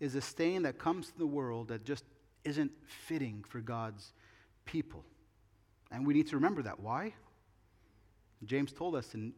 is 0.01 0.15
a 0.15 0.21
stain 0.21 0.63
that 0.63 0.79
comes 0.79 1.11
to 1.11 1.19
the 1.19 1.27
world 1.27 1.69
that 1.69 1.85
just 1.85 2.05
isn't 2.45 2.73
fitting 2.87 3.45
for 3.49 3.61
God's 3.61 4.13
people. 4.65 5.05
And 5.91 6.07
we 6.07 6.15
need 6.15 6.29
to 6.29 6.37
remember 6.37 6.63
that. 6.63 6.81
Why? 6.81 7.15
James 8.45 8.73
told 8.73 8.95
us 8.95 9.15
in 9.15 9.33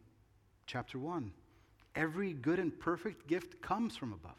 chapter 0.67 0.99
1 0.99 1.33
every 1.95 2.35
good 2.35 2.59
and 2.59 2.79
perfect 2.79 3.27
gift 3.27 3.61
comes 3.63 3.97
from 3.97 4.13
above. 4.13 4.35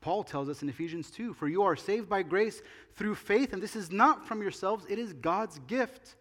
Paul 0.00 0.22
tells 0.22 0.48
us 0.48 0.62
in 0.62 0.68
Ephesians 0.68 1.10
2 1.10 1.34
For 1.34 1.48
you 1.48 1.62
are 1.62 1.76
saved 1.76 2.08
by 2.08 2.22
grace 2.22 2.62
through 2.94 3.14
faith, 3.14 3.52
and 3.52 3.62
this 3.62 3.74
is 3.74 3.90
not 3.90 4.26
from 4.26 4.42
yourselves, 4.42 4.84
it 4.88 4.98
is 4.98 5.12
God's 5.14 5.58
gift, 5.66 6.16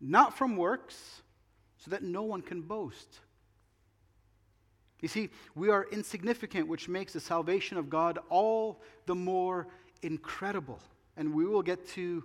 not 0.00 0.36
from 0.36 0.56
works, 0.56 1.22
so 1.78 1.90
that 1.90 2.02
no 2.02 2.22
one 2.22 2.42
can 2.42 2.60
boast. 2.60 3.20
You 5.00 5.08
see, 5.08 5.30
we 5.54 5.68
are 5.70 5.86
insignificant, 5.92 6.68
which 6.68 6.88
makes 6.88 7.12
the 7.12 7.20
salvation 7.20 7.76
of 7.76 7.90
God 7.90 8.18
all 8.30 8.80
the 9.06 9.14
more 9.14 9.68
incredible. 10.02 10.80
And 11.16 11.34
we 11.34 11.44
will 11.44 11.62
get 11.62 11.86
to 11.88 12.24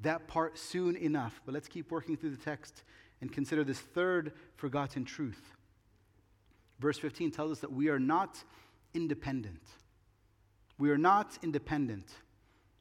that 0.00 0.26
part 0.26 0.58
soon 0.58 0.96
enough. 0.96 1.40
But 1.44 1.54
let's 1.54 1.68
keep 1.68 1.90
working 1.90 2.16
through 2.16 2.30
the 2.30 2.44
text 2.44 2.82
and 3.20 3.32
consider 3.32 3.64
this 3.64 3.78
third 3.78 4.32
forgotten 4.56 5.04
truth. 5.04 5.40
Verse 6.78 6.98
15 6.98 7.30
tells 7.30 7.52
us 7.52 7.60
that 7.60 7.72
we 7.72 7.88
are 7.88 7.98
not 7.98 8.42
independent. 8.92 9.62
We 10.78 10.90
are 10.90 10.98
not 10.98 11.38
independent. 11.42 12.10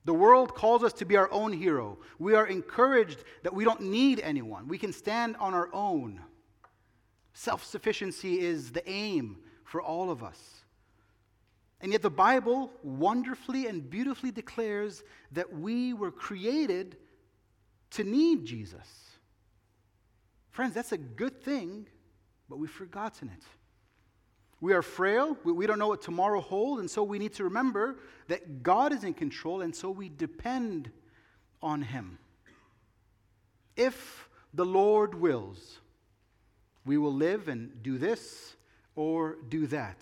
The 0.03 0.13
world 0.13 0.53
calls 0.53 0.83
us 0.83 0.93
to 0.93 1.05
be 1.05 1.17
our 1.17 1.31
own 1.31 1.53
hero. 1.53 1.97
We 2.19 2.35
are 2.35 2.45
encouraged 2.45 3.23
that 3.43 3.53
we 3.53 3.63
don't 3.63 3.81
need 3.81 4.19
anyone. 4.19 4.67
We 4.67 4.77
can 4.77 4.93
stand 4.93 5.35
on 5.37 5.53
our 5.53 5.69
own. 5.73 6.21
Self 7.37 7.65
sufficiency 7.65 8.39
is 8.39 8.71
the 8.71 8.89
aim 8.89 9.39
for 9.65 9.81
all 9.81 10.09
of 10.09 10.23
us. 10.23 10.39
And 11.81 11.91
yet, 11.91 12.01
the 12.01 12.09
Bible 12.09 12.71
wonderfully 12.81 13.67
and 13.67 13.87
beautifully 13.87 14.31
declares 14.31 15.03
that 15.33 15.51
we 15.51 15.91
were 15.91 16.11
created 16.11 16.95
to 17.91 18.05
need 18.05 18.45
Jesus. 18.45 18.87
Friends, 20.49 20.73
that's 20.73 20.93
a 20.93 20.97
good 20.97 21.43
thing, 21.43 21.87
but 22.47 22.57
we've 22.57 22.71
forgotten 22.71 23.27
it. 23.27 23.43
We 24.61 24.71
are 24.71 24.81
frail. 24.81 25.37
We, 25.43 25.67
don't 25.67 25.77
know 25.77 25.89
what 25.89 26.01
tomorrow 26.01 26.39
holds. 26.39 26.79
And 26.79 26.89
so 26.89 27.03
we 27.03 27.19
need 27.19 27.33
to 27.33 27.43
remember 27.43 27.97
that 28.29 28.63
God 28.63 28.93
is 28.93 29.03
in 29.03 29.13
control. 29.13 29.61
And 29.61 29.75
so 29.75 29.89
we 29.89 30.07
depend 30.07 30.89
on 31.61 31.81
Him. 31.81 32.17
If 33.75 34.29
the 34.53 34.65
Lord 34.65 35.15
wills, 35.15 35.81
we 36.85 36.97
will 36.97 37.13
live 37.13 37.47
and 37.47 37.81
do 37.83 37.97
this 37.97 38.55
or 38.95 39.37
do 39.49 39.67
that. 39.67 39.97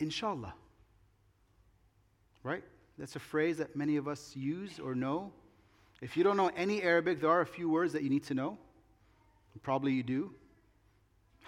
Inshallah. 0.00 0.54
Right? 2.42 2.64
That's 2.98 3.16
a 3.16 3.20
phrase 3.20 3.58
that 3.58 3.74
many 3.74 3.96
of 3.96 4.08
us 4.08 4.32
use 4.34 4.78
or 4.78 4.94
know. 4.94 5.32
If 6.02 6.16
you 6.16 6.24
don't 6.24 6.36
know 6.36 6.50
any 6.56 6.82
Arabic, 6.82 7.20
there 7.20 7.30
are 7.30 7.40
a 7.40 7.46
few 7.46 7.68
words 7.68 7.92
that 7.92 8.02
you 8.02 8.10
need 8.10 8.24
to 8.24 8.34
know. 8.34 8.58
Probably 9.62 9.92
you 9.92 10.02
do. 10.02 10.32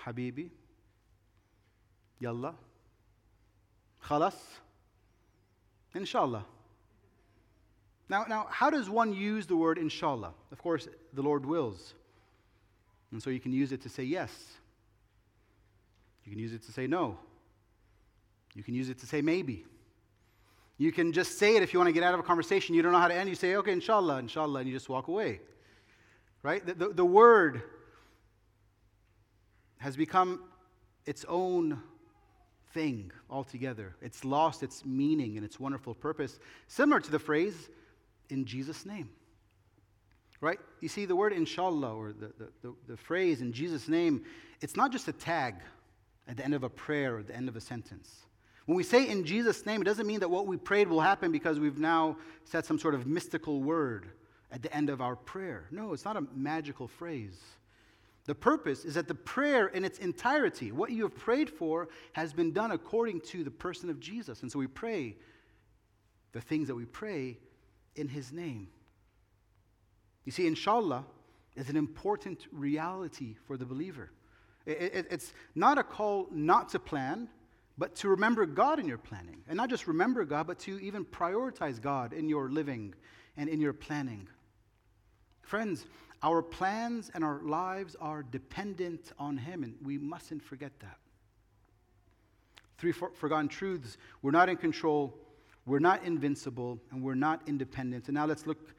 Habibi. 0.05 0.51
Yalla. 2.21 2.55
Khalas. 4.05 4.37
Inshallah. 5.95 6.45
Now, 8.09 8.25
now, 8.29 8.47
how 8.49 8.71
does 8.71 8.89
one 8.89 9.13
use 9.13 9.47
the 9.47 9.57
word 9.57 9.79
inshallah? 9.79 10.33
Of 10.53 10.59
course, 10.63 10.89
the 11.13 11.23
Lord 11.23 11.45
wills. 11.45 11.95
And 13.17 13.23
so 13.23 13.31
you 13.31 13.41
can 13.41 13.55
use 13.55 13.73
it 13.73 13.81
to 13.81 13.89
say 13.89 14.03
yes. 14.03 14.31
You 16.27 16.33
can 16.33 16.39
use 16.39 16.53
it 16.53 16.63
to 16.65 16.73
say 16.73 16.87
no. 16.87 17.17
You 18.55 18.63
can 18.63 18.75
use 18.75 18.91
it 18.91 18.99
to 18.99 19.07
say 19.07 19.23
maybe. 19.23 19.65
You 20.77 20.93
can 20.93 21.15
just 21.15 21.39
say 21.39 21.57
it 21.57 21.63
if 21.63 21.73
you 21.73 21.79
want 21.79 21.89
to 21.89 21.95
get 21.95 22.03
out 22.03 22.13
of 22.13 22.21
a 22.21 22.23
conversation. 22.23 22.75
You 22.75 22.83
don't 22.83 22.93
know 22.93 22.99
how 22.99 23.09
to 23.09 23.15
end. 23.15 23.31
You 23.31 23.35
say, 23.35 23.57
okay, 23.57 23.73
inshallah, 23.73 24.19
inshallah, 24.19 24.61
and 24.61 24.69
you 24.69 24.75
just 24.75 24.91
walk 24.91 25.09
away. 25.09 25.41
Right? 26.43 26.67
The, 26.67 26.75
the, 26.75 26.89
the 26.91 27.05
word 27.07 27.63
has 29.79 29.97
become 29.97 30.43
its 31.07 31.25
own 31.27 31.83
thing 32.75 33.11
altogether. 33.31 33.97
It's 34.03 34.27
lost 34.27 34.63
its 34.63 34.85
meaning 34.85 35.39
and 35.39 35.47
its 35.47 35.59
wonderful 35.59 35.95
purpose, 35.95 36.39
similar 36.69 37.01
to 37.01 37.11
the 37.11 37.19
phrase, 37.19 37.71
in 38.29 38.45
Jesus' 38.45 38.85
name. 38.85 39.09
Right? 40.47 40.61
You 40.81 40.89
see, 40.89 41.07
the 41.07 41.17
word 41.17 41.33
inshallah, 41.33 41.93
or 41.93 42.13
the, 42.13 42.29
the, 42.39 42.49
the, 42.63 42.75
the 42.87 42.97
phrase 42.97 43.41
in 43.41 43.53
Jesus' 43.53 43.89
name, 43.89 44.23
it's 44.61 44.77
not 44.77 44.93
just 44.93 45.09
a 45.09 45.13
tag 45.13 45.57
at 46.29 46.37
the 46.37 46.45
end 46.45 46.55
of 46.55 46.63
a 46.63 46.69
prayer 46.69 47.17
or 47.17 47.25
the 47.25 47.35
end 47.35 47.49
of 47.49 47.57
a 47.57 47.61
sentence. 47.61 48.27
When 48.67 48.77
we 48.77 48.85
say 48.85 49.09
in 49.09 49.25
Jesus' 49.25 49.67
name, 49.67 49.83
it 49.83 49.87
doesn't 49.87 50.07
mean 50.07 50.21
that 50.21 50.29
what 50.29 50.47
we 50.47 50.57
prayed 50.57 50.87
will 50.87 51.01
happen 51.01 51.33
because 51.33 51.59
we've 51.59 51.81
now 51.81 52.17
said 52.45 52.65
some 52.65 52.79
sort 52.79 52.95
of 52.95 53.09
mystical 53.09 53.61
word 53.61 54.07
at 54.53 54.63
the 54.63 54.73
end 54.73 54.89
of 54.89 55.01
our 55.01 55.17
prayer. 55.17 55.67
No, 55.73 55.93
it's 55.93 56.05
not 56.05 56.17
a 56.17 56.25
magical 56.33 56.87
phrase. 56.87 57.43
The 58.27 58.35
purpose 58.37 58.85
is 58.85 58.95
that 58.95 59.09
the 59.09 59.17
prayer 59.17 59.67
in 59.67 59.85
its 59.85 59.99
entirety, 59.99 60.71
what 60.71 60.93
you 60.93 61.03
have 61.03 61.17
prayed 61.17 61.51
for, 61.51 61.89
has 62.13 62.33
been 62.33 62.53
done 62.53 62.71
according 62.71 63.23
to 63.33 63.43
the 63.43 63.51
person 63.51 63.91
of 63.91 63.99
Jesus. 63.99 64.43
And 64.43 64.53
so 64.53 64.61
we 64.61 64.69
pray 64.69 65.17
the 66.31 66.41
things 66.41 66.69
that 66.69 66.77
we 66.77 66.85
pray 66.85 67.37
in 67.97 68.07
his 68.07 68.31
name. 68.31 68.69
You 70.27 70.33
see, 70.33 70.47
inshallah 70.47 71.07
is 71.55 71.71
an 71.71 71.77
important 71.77 72.47
reality 72.53 73.37
for 73.47 73.57
the 73.57 73.65
believer. 73.65 74.11
It, 74.67 74.83
it, 74.83 75.07
it's 75.11 75.33
not 75.55 75.79
a 75.79 75.83
call 75.83 76.27
not 76.31 76.69
to 76.71 76.79
plan, 76.79 77.29
but 77.79 77.95
to 77.97 78.09
remember 78.09 78.45
God 78.45 78.79
in 78.79 78.87
your 78.87 78.99
planning. 78.99 79.43
And 79.49 79.57
not 79.57 79.71
just 79.71 79.87
remember 79.87 80.25
God, 80.25 80.47
but 80.47 80.59
to 80.61 80.79
even 80.81 81.05
prioritize 81.05 81.81
God 81.81 82.13
in 82.13 82.29
your 82.29 82.51
living 82.51 82.95
and 83.37 83.49
in 83.49 83.61
your 83.61 83.73
planning. 83.73 84.29
Friends, 85.43 85.87
our 86.23 86.43
plans 86.43 87.11
and 87.15 87.23
our 87.23 87.41
lives 87.43 87.95
are 88.01 88.23
dependent 88.23 89.13
on 89.19 89.37
Him, 89.37 89.63
and 89.63 89.77
we 89.83 89.97
mustn't 89.97 90.43
forget 90.43 90.73
that. 90.81 90.99
Three 92.79 92.93
for- 92.93 93.13
forgotten 93.13 93.49
truths 93.49 93.97
we're 94.23 94.33
not 94.33 94.49
in 94.49 94.57
control, 94.57 95.17
we're 95.67 95.79
not 95.79 96.03
invincible, 96.05 96.81
and 96.91 97.03
we're 97.03 97.15
not 97.15 97.43
independent. 97.47 98.09
And 98.09 98.15
now 98.15 98.27
let's 98.27 98.47
look 98.47 98.75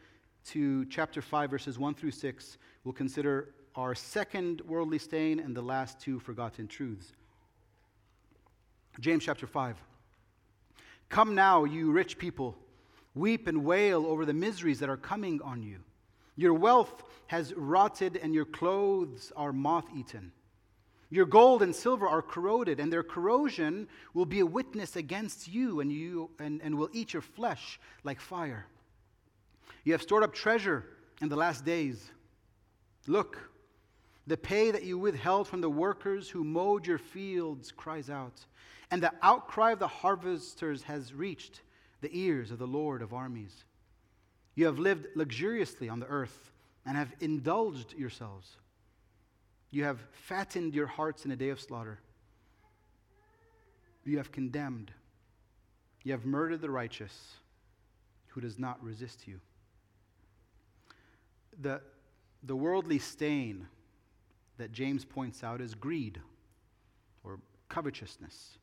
to 0.48 0.86
chapter 0.86 1.22
5, 1.22 1.50
verses 1.50 1.78
1 1.78 1.96
through 1.96 2.12
6. 2.12 2.58
We'll 2.84 2.94
consider 2.94 3.54
our 3.76 3.94
second 3.94 4.62
worldly 4.62 4.98
stain 4.98 5.40
and 5.40 5.56
the 5.56 5.62
last 5.62 6.00
two 6.00 6.20
forgotten 6.20 6.68
truths. 6.68 7.12
James 9.00 9.26
chapter 9.26 9.46
5. 9.46 9.76
Come 11.10 11.36
now, 11.36 11.64
you 11.64 11.92
rich 11.92 12.18
people, 12.18 12.58
weep 13.14 13.48
and 13.48 13.64
wail 13.64 14.06
over 14.06 14.26
the 14.26 14.34
miseries 14.34 14.80
that 14.80 14.90
are 14.90 14.98
coming 14.98 15.42
on 15.42 15.62
you. 15.62 15.80
Your 16.36 16.54
wealth 16.54 17.04
has 17.28 17.54
rotted, 17.54 18.18
and 18.18 18.34
your 18.34 18.46
clothes 18.46 19.32
are 19.36 19.52
moth 19.52 19.88
eaten. 19.96 20.32
Your 21.10 21.26
gold 21.26 21.62
and 21.62 21.76
silver 21.76 22.08
are 22.08 22.22
corroded, 22.22 22.80
and 22.80 22.92
their 22.92 23.04
corrosion 23.04 23.88
will 24.14 24.26
be 24.26 24.40
a 24.40 24.46
witness 24.46 24.96
against 24.96 25.48
you, 25.48 25.80
and, 25.80 25.92
you 25.92 26.30
and, 26.40 26.62
and 26.62 26.78
will 26.78 26.90
eat 26.94 27.14
your 27.14 27.22
flesh 27.22 27.80
like 28.04 28.20
fire. 28.20 28.66
You 29.84 29.94
have 29.94 30.02
stored 30.02 30.24
up 30.24 30.34
treasure 30.34 30.86
in 31.22 31.30
the 31.30 31.36
last 31.36 31.66
days. 31.66 32.12
Look, 33.08 33.38
the 34.28 34.38
pay 34.38 34.72
that 34.72 34.84
you 34.84 34.98
withheld 34.98 35.48
from 35.48 35.62
the 35.62 35.70
workers 35.70 36.30
who 36.30 36.44
mowed 36.44 36.86
your 36.86 36.98
fields 36.98 37.72
cries 37.72 38.10
out, 38.10 38.46
and 38.92 39.02
the 39.02 39.14
outcry 39.22 39.72
of 39.72 39.80
the 39.80 39.88
harvesters 39.88 40.84
has 40.84 41.14
reached 41.14 41.62
the 42.02 42.10
ears 42.12 42.52
of 42.52 42.60
the 42.60 42.68
Lord 42.68 43.02
of 43.02 43.14
armies. 43.14 43.64
You 44.56 44.66
have 44.66 44.80
lived 44.80 45.08
luxuriously 45.16 45.88
on 45.88 46.00
the 46.00 46.08
earth 46.08 46.52
and 46.86 46.98
have 46.98 47.14
indulged 47.20 47.94
yourselves. 47.94 48.58
You 49.72 49.84
have 49.84 50.00
fattened 50.12 50.74
your 50.74 50.88
hearts 50.88 51.26
in 51.26 51.32
a 51.32 51.36
day 51.36 51.50
of 51.50 51.60
slaughter. 51.60 52.00
You 54.06 54.18
have 54.18 54.32
condemned. 54.32 54.92
You 56.04 56.14
have 56.14 56.26
murdered 56.26 56.62
the 56.62 56.70
righteous 56.70 57.34
who 58.28 58.42
does 58.42 58.58
not 58.58 58.82
resist 58.82 59.28
you. 59.28 59.40
The, 61.62 61.82
the 62.44 62.56
worldly 62.56 63.00
stain 63.00 63.68
that 64.58 64.72
James 64.72 65.06
points 65.06 65.44
out 65.44 65.62
is 65.62 65.74
greed 65.76 66.20
or 67.24 67.40
covetousness. 67.70 68.58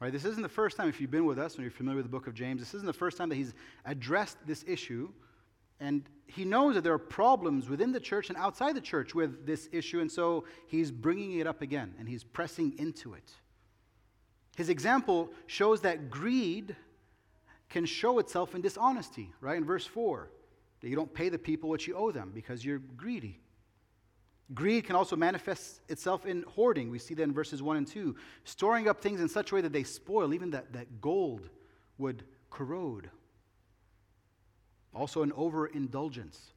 Right? 0.00 0.12
This 0.12 0.24
isn't 0.24 0.42
the 0.42 0.48
first 0.48 0.76
time, 0.76 0.88
if 0.88 1.00
you've 1.00 1.12
been 1.12 1.26
with 1.26 1.38
us 1.38 1.54
and 1.54 1.62
you're 1.62 1.70
familiar 1.70 1.98
with 1.98 2.06
the 2.06 2.10
book 2.10 2.26
of 2.26 2.34
James, 2.34 2.60
this 2.60 2.74
isn't 2.74 2.86
the 2.86 2.92
first 2.92 3.16
time 3.16 3.28
that 3.28 3.36
he's 3.36 3.54
addressed 3.84 4.36
this 4.46 4.64
issue. 4.66 5.08
And 5.78 6.02
he 6.26 6.44
knows 6.44 6.74
that 6.74 6.82
there 6.82 6.92
are 6.92 6.98
problems 6.98 7.68
within 7.68 7.92
the 7.92 8.00
church 8.00 8.28
and 8.28 8.38
outside 8.38 8.74
the 8.74 8.80
church 8.80 9.14
with 9.14 9.46
this 9.46 9.68
issue, 9.72 10.00
and 10.00 10.10
so 10.10 10.44
he's 10.66 10.90
bringing 10.90 11.38
it 11.38 11.46
up 11.46 11.62
again 11.62 11.94
and 11.98 12.08
he's 12.08 12.24
pressing 12.24 12.74
into 12.78 13.14
it. 13.14 13.32
His 14.56 14.68
example 14.68 15.30
shows 15.46 15.80
that 15.82 16.10
greed 16.10 16.76
can 17.68 17.86
show 17.86 18.18
itself 18.18 18.54
in 18.54 18.60
dishonesty, 18.60 19.32
right? 19.40 19.56
In 19.56 19.64
verse 19.64 19.86
4, 19.86 20.30
that 20.82 20.88
you 20.88 20.96
don't 20.96 21.12
pay 21.14 21.28
the 21.28 21.38
people 21.38 21.68
what 21.68 21.86
you 21.86 21.94
owe 21.96 22.10
them 22.10 22.32
because 22.34 22.64
you're 22.64 22.80
greedy. 22.96 23.40
Greed 24.52 24.84
can 24.84 24.96
also 24.96 25.16
manifest 25.16 25.80
itself 25.88 26.26
in 26.26 26.42
hoarding. 26.42 26.90
We 26.90 26.98
see 26.98 27.14
that 27.14 27.22
in 27.22 27.32
verses 27.32 27.62
1 27.62 27.76
and 27.76 27.86
2. 27.86 28.14
Storing 28.44 28.88
up 28.88 29.00
things 29.00 29.20
in 29.20 29.28
such 29.28 29.52
a 29.52 29.54
way 29.54 29.60
that 29.62 29.72
they 29.72 29.84
spoil, 29.84 30.34
even 30.34 30.50
that, 30.50 30.72
that 30.72 31.00
gold 31.00 31.48
would 31.96 32.24
corrode. 32.50 33.08
Also, 34.94 35.22
an 35.22 35.32
overindulgence. 35.32 36.52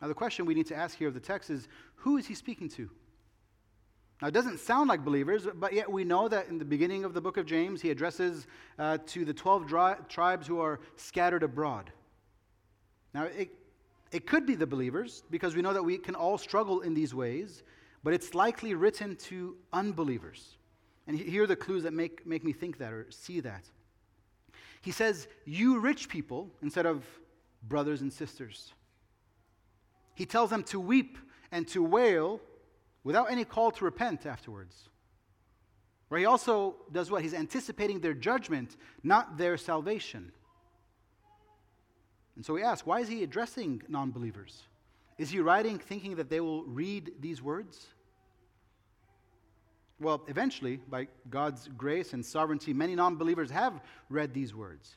Now, 0.00 0.08
the 0.08 0.14
question 0.14 0.46
we 0.46 0.54
need 0.54 0.66
to 0.66 0.76
ask 0.76 0.96
here 0.96 1.06
of 1.06 1.14
the 1.14 1.20
text 1.20 1.50
is 1.50 1.68
who 1.96 2.16
is 2.16 2.26
he 2.26 2.34
speaking 2.34 2.68
to? 2.70 2.90
Now, 4.20 4.28
it 4.28 4.34
doesn't 4.34 4.58
sound 4.58 4.88
like 4.88 5.04
believers, 5.04 5.46
but 5.54 5.72
yet 5.72 5.90
we 5.90 6.04
know 6.04 6.28
that 6.28 6.48
in 6.48 6.58
the 6.58 6.64
beginning 6.64 7.04
of 7.04 7.14
the 7.14 7.20
book 7.20 7.36
of 7.36 7.46
James, 7.46 7.80
he 7.80 7.90
addresses 7.90 8.46
uh, 8.78 8.98
to 9.06 9.24
the 9.24 9.32
12 9.32 9.66
dri- 9.66 9.94
tribes 10.08 10.46
who 10.46 10.58
are 10.60 10.80
scattered 10.96 11.42
abroad. 11.42 11.92
Now, 13.14 13.24
it, 13.24 13.50
it 14.12 14.26
could 14.26 14.46
be 14.46 14.54
the 14.54 14.66
believers, 14.66 15.22
because 15.30 15.54
we 15.54 15.62
know 15.62 15.72
that 15.72 15.82
we 15.82 15.98
can 15.98 16.14
all 16.14 16.38
struggle 16.38 16.80
in 16.80 16.94
these 16.94 17.14
ways, 17.14 17.62
but 18.02 18.14
it's 18.14 18.34
likely 18.34 18.74
written 18.74 19.16
to 19.16 19.56
unbelievers. 19.72 20.56
And 21.06 21.18
here 21.18 21.44
are 21.44 21.46
the 21.46 21.56
clues 21.56 21.82
that 21.82 21.92
make, 21.92 22.26
make 22.26 22.44
me 22.44 22.52
think 22.52 22.78
that 22.78 22.92
or 22.92 23.06
see 23.10 23.40
that. 23.40 23.64
He 24.80 24.90
says, 24.90 25.28
You 25.44 25.80
rich 25.80 26.08
people, 26.08 26.50
instead 26.62 26.86
of 26.86 27.04
brothers 27.68 28.00
and 28.00 28.12
sisters. 28.12 28.72
He 30.14 30.24
tells 30.26 30.50
them 30.50 30.62
to 30.64 30.80
weep 30.80 31.18
and 31.52 31.66
to 31.68 31.82
wail 31.82 32.40
without 33.04 33.30
any 33.30 33.44
call 33.44 33.70
to 33.72 33.84
repent 33.84 34.26
afterwards. 34.26 34.88
Where 36.08 36.20
he 36.20 36.26
also 36.26 36.76
does 36.90 37.10
what? 37.10 37.22
He's 37.22 37.34
anticipating 37.34 38.00
their 38.00 38.14
judgment, 38.14 38.76
not 39.02 39.38
their 39.38 39.56
salvation. 39.56 40.32
And 42.40 42.46
so 42.46 42.54
we 42.54 42.62
ask, 42.62 42.86
why 42.86 43.00
is 43.00 43.08
he 43.08 43.22
addressing 43.22 43.82
non 43.86 44.12
believers? 44.12 44.62
Is 45.18 45.28
he 45.28 45.40
writing 45.40 45.78
thinking 45.78 46.16
that 46.16 46.30
they 46.30 46.40
will 46.40 46.64
read 46.64 47.12
these 47.20 47.42
words? 47.42 47.88
Well, 50.00 50.22
eventually, 50.26 50.78
by 50.88 51.08
God's 51.28 51.68
grace 51.76 52.14
and 52.14 52.24
sovereignty, 52.24 52.72
many 52.72 52.94
non 52.94 53.16
believers 53.16 53.50
have 53.50 53.82
read 54.08 54.32
these 54.32 54.54
words. 54.54 54.94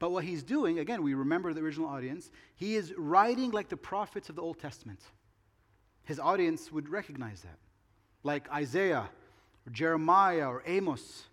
But 0.00 0.10
what 0.10 0.24
he's 0.24 0.42
doing, 0.42 0.80
again, 0.80 1.02
we 1.02 1.14
remember 1.14 1.54
the 1.54 1.62
original 1.62 1.88
audience, 1.88 2.30
he 2.56 2.76
is 2.76 2.92
writing 2.98 3.52
like 3.52 3.70
the 3.70 3.78
prophets 3.78 4.28
of 4.28 4.36
the 4.36 4.42
Old 4.42 4.58
Testament. 4.58 5.00
His 6.04 6.20
audience 6.20 6.70
would 6.70 6.90
recognize 6.90 7.40
that, 7.40 7.56
like 8.22 8.52
Isaiah 8.52 9.08
or 9.66 9.70
Jeremiah 9.70 10.46
or 10.46 10.62
Amos. 10.66 11.24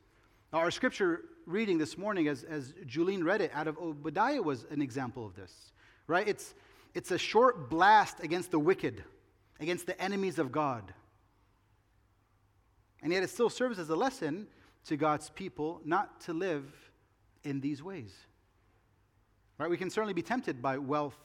Now, 0.54 0.60
our 0.60 0.72
scripture 0.72 1.26
reading 1.50 1.80
this 1.80 1.98
morning, 1.98 2.28
as, 2.28 2.44
as 2.44 2.74
Julene 2.86 3.24
read 3.24 3.42
it 3.42 3.52
out 3.54 3.68
of 3.68 3.78
Obadiah, 3.80 4.42
was 4.42 4.66
an 4.70 4.82
example 4.82 5.26
of 5.26 5.36
this, 5.36 5.72
right? 6.06 6.28
It's, 6.28 6.54
it's 6.94 7.10
a 7.12 7.18
short 7.18 7.70
blast 7.70 8.20
against 8.22 8.52
the 8.52 8.60
wicked, 8.60 9.04
against 9.60 9.88
the 9.88 10.00
enemies 10.00 10.38
of 10.38 10.52
God. 10.52 10.94
And 13.02 13.12
yet 13.12 13.24
it 13.24 13.32
still 13.32 13.50
serves 13.50 13.80
as 13.80 13.90
a 13.90 13.96
lesson 13.96 14.48
to 14.86 14.96
God's 14.96 15.30
people 15.32 15.82
not 15.84 16.22
to 16.22 16.34
live 16.34 16.66
in 17.44 17.62
these 17.62 17.82
ways. 17.82 18.14
Right? 19.58 19.70
We 19.70 19.78
can 19.78 19.90
certainly 19.90 20.14
be 20.14 20.22
tempted 20.22 20.62
by 20.62 20.78
wealth 20.78 21.18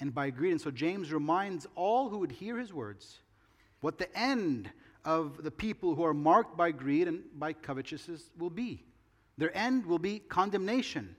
and 0.00 0.14
by 0.14 0.30
greed. 0.30 0.52
And 0.52 0.60
so 0.60 0.70
James 0.70 1.12
reminds 1.12 1.66
all 1.74 2.08
who 2.08 2.18
would 2.18 2.32
hear 2.32 2.58
his 2.58 2.72
words 2.72 3.20
what 3.80 3.98
the 3.98 4.18
end 4.18 4.70
of 5.04 5.42
the 5.44 5.50
people 5.50 5.94
who 5.94 6.04
are 6.04 6.14
marked 6.14 6.56
by 6.56 6.70
greed 6.70 7.06
and 7.08 7.22
by 7.34 7.52
covetousness 7.52 8.30
will 8.38 8.50
be. 8.50 8.82
Their 9.38 9.56
end 9.56 9.86
will 9.86 9.98
be 9.98 10.18
condemnation, 10.18 11.14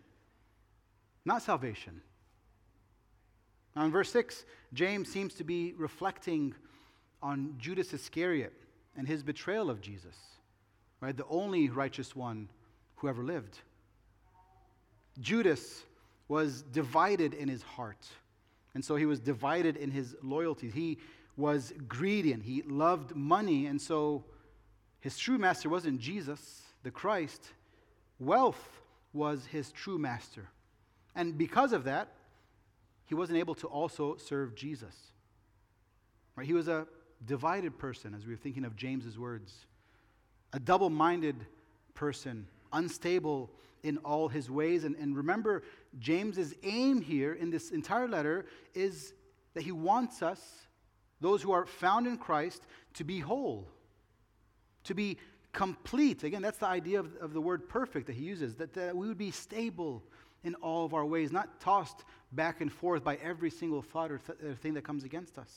not 1.25 1.43
salvation. 1.43 2.01
Now, 3.75 3.85
in 3.85 3.91
verse 3.91 4.11
6, 4.11 4.43
James 4.73 5.11
seems 5.11 5.35
to 5.35 5.43
be 5.43 5.73
reflecting 5.77 6.55
on 7.21 7.55
Judas 7.59 7.93
Iscariot 7.93 8.53
and 8.97 9.07
his 9.07 9.21
betrayal 9.21 9.69
of 9.69 9.81
Jesus, 9.81 10.15
right? 10.99 11.15
The 11.15 11.27
only 11.29 11.69
righteous 11.69 12.15
one 12.15 12.49
who 12.95 13.07
ever 13.07 13.23
lived. 13.23 13.59
Judas 15.19 15.83
was 16.27 16.63
divided 16.63 17.33
in 17.33 17.47
his 17.47 17.61
heart. 17.61 18.05
And 18.73 18.83
so 18.83 18.95
he 18.95 19.05
was 19.05 19.19
divided 19.19 19.77
in 19.77 19.91
his 19.91 20.15
loyalties. 20.21 20.73
He 20.73 20.97
was 21.35 21.73
greedy 21.87 22.33
and 22.33 22.43
he 22.43 22.63
loved 22.63 23.15
money. 23.15 23.67
And 23.67 23.81
so 23.81 24.25
his 24.99 25.17
true 25.17 25.37
master 25.37 25.69
wasn't 25.69 25.99
Jesus, 25.99 26.63
the 26.83 26.91
Christ. 26.91 27.53
Wealth 28.19 28.81
was 29.13 29.45
his 29.45 29.71
true 29.71 29.97
master. 29.97 30.49
And 31.15 31.37
because 31.37 31.73
of 31.73 31.85
that, 31.85 32.09
he 33.05 33.15
wasn't 33.15 33.39
able 33.39 33.55
to 33.55 33.67
also 33.67 34.17
serve 34.17 34.55
Jesus. 34.55 34.95
Right? 36.35 36.45
He 36.45 36.53
was 36.53 36.67
a 36.67 36.87
divided 37.25 37.77
person, 37.77 38.13
as 38.13 38.25
we 38.25 38.33
were 38.33 38.37
thinking 38.37 38.65
of 38.65 38.75
James's 38.75 39.17
words, 39.17 39.65
a 40.53 40.59
double 40.59 40.89
minded 40.89 41.35
person, 41.93 42.47
unstable 42.71 43.49
in 43.83 43.97
all 43.99 44.27
his 44.27 44.49
ways. 44.49 44.83
And, 44.83 44.95
and 44.97 45.15
remember, 45.15 45.63
James's 45.99 46.53
aim 46.63 47.01
here 47.01 47.33
in 47.33 47.49
this 47.49 47.71
entire 47.71 48.07
letter 48.07 48.45
is 48.73 49.13
that 49.53 49.63
he 49.63 49.71
wants 49.71 50.21
us, 50.21 50.67
those 51.21 51.41
who 51.41 51.51
are 51.51 51.65
found 51.65 52.05
in 52.05 52.17
Christ, 52.17 52.61
to 52.95 53.03
be 53.03 53.19
whole, 53.19 53.67
to 54.83 54.93
be 54.93 55.17
complete. 55.57 56.23
Again, 56.23 56.43
that's 56.43 56.59
the 56.59 56.67
idea 56.67 56.99
of, 56.99 57.15
of 57.19 57.33
the 57.33 57.41
word 57.41 57.67
perfect 57.67 58.05
that 58.05 58.15
he 58.15 58.23
uses, 58.23 58.55
that, 58.57 58.75
that 58.75 58.95
we 58.95 59.07
would 59.07 59.17
be 59.17 59.31
stable 59.31 60.03
in 60.43 60.53
all 60.55 60.85
of 60.85 60.93
our 60.93 61.03
ways, 61.03 61.31
not 61.31 61.59
tossed 61.59 62.03
back 62.31 62.61
and 62.61 62.71
forth 62.71 63.03
by 63.03 63.15
every 63.15 63.49
single 63.49 63.81
thought 63.81 64.11
or 64.11 64.19
th- 64.19 64.57
thing 64.59 64.75
that 64.75 64.83
comes 64.83 65.03
against 65.03 65.39
us. 65.39 65.51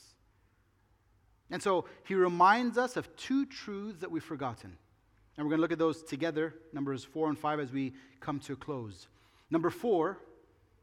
And 1.51 1.61
so 1.61 1.85
he 2.03 2.15
reminds 2.15 2.79
us 2.79 2.97
of 2.97 3.15
two 3.15 3.45
truths 3.45 3.99
that 3.99 4.09
we've 4.09 4.23
forgotten. 4.23 4.75
And 5.37 5.45
we're 5.45 5.51
going 5.51 5.59
to 5.59 5.61
look 5.61 5.71
at 5.71 5.77
those 5.77 6.01
together, 6.01 6.55
numbers 6.73 7.03
four 7.03 7.29
and 7.29 7.37
five, 7.37 7.59
as 7.59 7.71
we 7.71 7.93
come 8.19 8.39
to 8.39 8.53
a 8.53 8.55
close. 8.55 9.07
Number 9.51 9.69
four, 9.69 10.17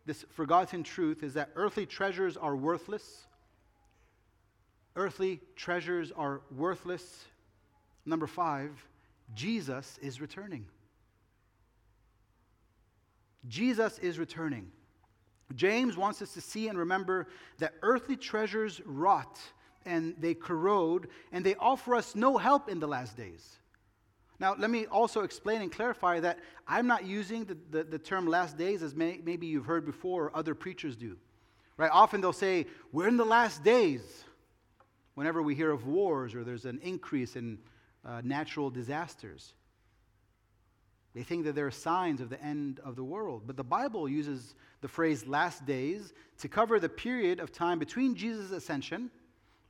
this 0.06 0.24
forgotten 0.30 0.84
truth 0.84 1.24
is 1.24 1.34
that 1.34 1.50
earthly 1.56 1.86
treasures 1.86 2.36
are 2.36 2.54
worthless. 2.54 3.26
Earthly 4.94 5.40
treasures 5.56 6.12
are 6.12 6.40
worthless. 6.56 7.24
Number 8.06 8.28
five, 8.28 8.70
Jesus 9.34 9.98
is 10.02 10.20
returning. 10.20 10.66
Jesus 13.46 13.98
is 13.98 14.18
returning. 14.18 14.70
James 15.54 15.96
wants 15.96 16.20
us 16.20 16.34
to 16.34 16.40
see 16.40 16.68
and 16.68 16.78
remember 16.78 17.28
that 17.58 17.74
earthly 17.82 18.16
treasures 18.16 18.80
rot 18.84 19.40
and 19.86 20.14
they 20.18 20.34
corrode 20.34 21.08
and 21.32 21.44
they 21.44 21.54
offer 21.56 21.94
us 21.94 22.14
no 22.14 22.36
help 22.36 22.68
in 22.68 22.80
the 22.80 22.88
last 22.88 23.16
days. 23.16 23.58
Now, 24.40 24.54
let 24.56 24.70
me 24.70 24.86
also 24.86 25.22
explain 25.22 25.62
and 25.62 25.72
clarify 25.72 26.20
that 26.20 26.38
I'm 26.66 26.86
not 26.86 27.04
using 27.04 27.44
the, 27.44 27.56
the, 27.70 27.84
the 27.84 27.98
term 27.98 28.26
last 28.26 28.56
days 28.56 28.82
as 28.82 28.94
may, 28.94 29.20
maybe 29.24 29.46
you've 29.46 29.64
heard 29.64 29.84
before 29.84 30.26
or 30.26 30.36
other 30.36 30.54
preachers 30.54 30.96
do. 30.96 31.16
Right? 31.76 31.90
Often 31.92 32.20
they'll 32.20 32.32
say, 32.32 32.66
We're 32.92 33.08
in 33.08 33.16
the 33.16 33.24
last 33.24 33.64
days 33.64 34.24
whenever 35.14 35.42
we 35.42 35.54
hear 35.54 35.72
of 35.72 35.86
wars 35.86 36.34
or 36.34 36.44
there's 36.44 36.64
an 36.64 36.78
increase 36.82 37.34
in 37.34 37.58
uh, 38.04 38.20
natural 38.24 38.70
disasters. 38.70 39.54
They 41.14 41.22
think 41.22 41.44
that 41.44 41.54
there 41.54 41.66
are 41.66 41.72
signs 41.72 42.20
of 42.20 42.30
the 42.30 42.40
end 42.42 42.80
of 42.84 42.96
the 42.96 43.04
world. 43.04 43.42
But 43.46 43.56
the 43.56 43.64
Bible 43.64 44.08
uses 44.08 44.54
the 44.80 44.88
phrase 44.88 45.26
last 45.26 45.66
days 45.66 46.12
to 46.38 46.48
cover 46.48 46.78
the 46.78 46.88
period 46.88 47.40
of 47.40 47.50
time 47.50 47.78
between 47.78 48.14
Jesus' 48.14 48.52
ascension 48.52 49.10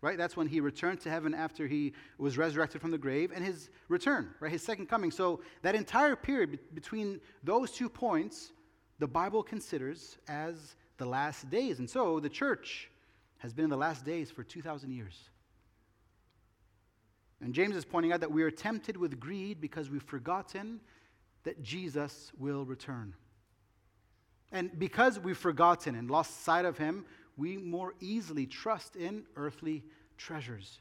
right? 0.00 0.16
That's 0.16 0.36
when 0.36 0.46
he 0.46 0.60
returned 0.60 1.00
to 1.00 1.10
heaven 1.10 1.34
after 1.34 1.66
he 1.66 1.92
was 2.18 2.38
resurrected 2.38 2.80
from 2.80 2.90
the 2.90 2.98
grave, 2.98 3.32
and 3.34 3.44
his 3.44 3.70
return, 3.88 4.30
right? 4.40 4.52
His 4.52 4.62
second 4.62 4.86
coming. 4.86 5.10
So 5.10 5.40
that 5.62 5.74
entire 5.74 6.16
period 6.16 6.52
be- 6.52 6.58
between 6.74 7.20
those 7.42 7.70
two 7.70 7.88
points, 7.88 8.52
the 8.98 9.08
Bible 9.08 9.42
considers 9.42 10.18
as 10.28 10.76
the 10.98 11.06
last 11.06 11.50
days. 11.50 11.78
And 11.78 11.88
so 11.88 12.20
the 12.20 12.28
church 12.28 12.90
has 13.38 13.52
been 13.52 13.64
in 13.64 13.70
the 13.70 13.76
last 13.76 14.04
days 14.04 14.30
for 14.30 14.42
2,000 14.42 14.92
years. 14.92 15.30
And 17.40 17.54
James 17.54 17.76
is 17.76 17.84
pointing 17.84 18.12
out 18.12 18.20
that 18.20 18.32
we 18.32 18.42
are 18.42 18.50
tempted 18.50 18.96
with 18.96 19.20
greed 19.20 19.60
because 19.60 19.90
we've 19.90 20.02
forgotten 20.02 20.80
that 21.44 21.62
Jesus 21.62 22.32
will 22.38 22.64
return. 22.64 23.14
And 24.50 24.76
because 24.78 25.18
we've 25.18 25.38
forgotten 25.38 25.94
and 25.94 26.10
lost 26.10 26.42
sight 26.42 26.64
of 26.64 26.78
him, 26.78 27.04
we 27.36 27.56
more 27.56 27.94
easily 28.00 28.46
trust 28.46 28.96
in 28.96 29.24
earthly 29.36 29.84
treasures. 30.16 30.80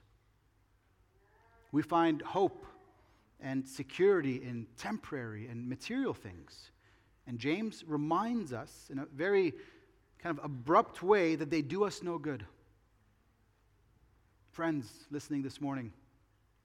We 1.71 1.83
find 1.83 2.21
hope 2.21 2.65
and 3.39 3.67
security 3.67 4.37
in 4.37 4.65
temporary 4.77 5.47
and 5.47 5.69
material 5.69 6.13
things. 6.13 6.71
And 7.27 7.37
James 7.37 7.83
reminds 7.85 8.53
us 8.53 8.87
in 8.89 8.99
a 8.99 9.05
very 9.05 9.53
kind 10.17 10.37
of 10.37 10.43
abrupt 10.43 11.03
way 11.03 11.35
that 11.35 11.51
they 11.51 11.61
do 11.61 11.83
us 11.83 12.01
no 12.01 12.17
good. 12.17 12.45
Friends 14.51 14.89
listening 15.11 15.43
this 15.43 15.61
morning, 15.61 15.91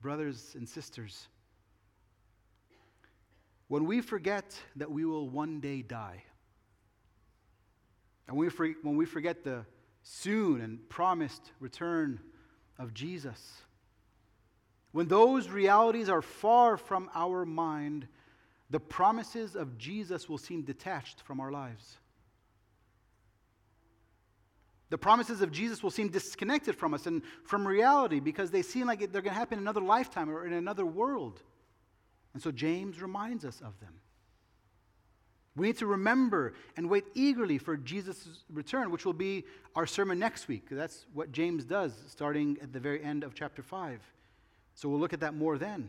brothers 0.03 0.55
and 0.57 0.69
sisters, 0.69 1.29
when 3.69 3.87
we 3.87 4.03
forget 4.03 4.61
that 4.77 4.91
we 4.91 5.05
will 5.05 5.31
one 5.31 5.61
day 5.61 5.81
die, 5.81 6.25
And 8.29 8.37
when 8.37 8.51
we, 8.59 8.75
when 8.83 8.97
we 8.97 9.07
forget 9.07 9.45
the 9.45 9.65
soon 10.03 10.61
and 10.61 10.89
promised 10.89 11.53
return 11.61 12.21
of 12.79 12.95
Jesus, 12.95 13.63
when 14.93 15.09
those 15.09 15.49
realities 15.49 16.09
are 16.09 16.23
far 16.23 16.77
from 16.77 17.11
our 17.15 17.45
mind, 17.45 18.09
the 18.71 18.81
promises 18.81 19.57
of 19.57 19.79
Jesus 19.79 20.29
will 20.29 20.39
seem 20.39 20.63
detached 20.63 21.21
from 21.21 21.41
our 21.41 21.51
lives. 21.51 21.99
The 24.93 24.99
promises 24.99 25.41
of 25.41 25.51
Jesus 25.51 25.83
will 25.83 25.91
seem 25.91 26.11
disconnected 26.11 26.77
from 26.77 26.93
us 26.93 27.07
and 27.07 27.23
from 27.45 27.67
reality 27.67 28.21
because 28.21 28.51
they 28.51 28.61
seem 28.61 28.87
like 28.87 28.99
they're 28.99 29.23
going 29.23 29.33
to 29.33 29.39
happen 29.39 29.57
in 29.57 29.65
another 29.65 29.81
lifetime 29.81 30.29
or 30.29 30.47
in 30.47 30.53
another 30.53 30.85
world. 30.85 31.41
And 32.35 32.43
so 32.43 32.53
James 32.53 33.01
reminds 33.01 33.47
us 33.47 33.63
of 33.63 33.81
them. 33.81 33.95
We 35.57 35.69
need 35.69 35.79
to 35.79 35.87
remember 35.87 36.53
and 36.77 36.91
wait 36.91 37.05
eagerly 37.15 37.57
for 37.57 37.79
Jesus' 37.79 38.45
return, 38.53 38.91
which 38.91 39.07
will 39.07 39.15
be 39.15 39.45
our 39.75 39.87
sermon 39.87 40.19
next 40.19 40.47
week. 40.47 40.67
That's 40.71 41.07
what 41.15 41.33
James 41.33 41.65
does, 41.65 41.95
starting 42.09 42.59
at 42.61 42.75
the 42.75 42.81
very 42.81 43.03
end 43.03 43.25
of 43.25 43.35
chapter 43.35 43.63
5. 43.63 43.99
So 44.75 44.91
we'll 44.91 45.01
look 45.01 45.15
at 45.15 45.21
that 45.21 45.33
more 45.33 45.57
then. 45.57 45.89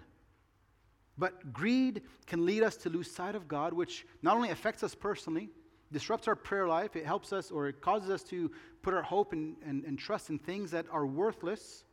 But 1.17 1.51
greed 1.51 2.03
can 2.25 2.45
lead 2.45 2.63
us 2.63 2.77
to 2.77 2.89
lose 2.89 3.11
sight 3.11 3.35
of 3.35 3.49
God, 3.49 3.73
which 3.73 4.05
not 4.21 4.37
only 4.37 4.51
affects 4.51 4.81
us 4.81 4.95
personally, 4.95 5.49
disrupts 5.93 6.27
our 6.27 6.35
prayer 6.35 6.67
life. 6.67 6.95
It 6.95 7.05
helps 7.05 7.31
us 7.31 7.51
or 7.51 7.67
it 7.67 7.79
causes 7.79 8.09
us 8.09 8.23
to 8.25 8.51
put 8.81 8.93
our 8.93 9.03
hope 9.03 9.31
and, 9.31 9.55
and, 9.65 9.85
and 9.85 9.97
trust 9.97 10.29
in 10.29 10.39
things 10.39 10.71
that 10.71 10.85
are 10.91 11.05
worthless, 11.05 11.83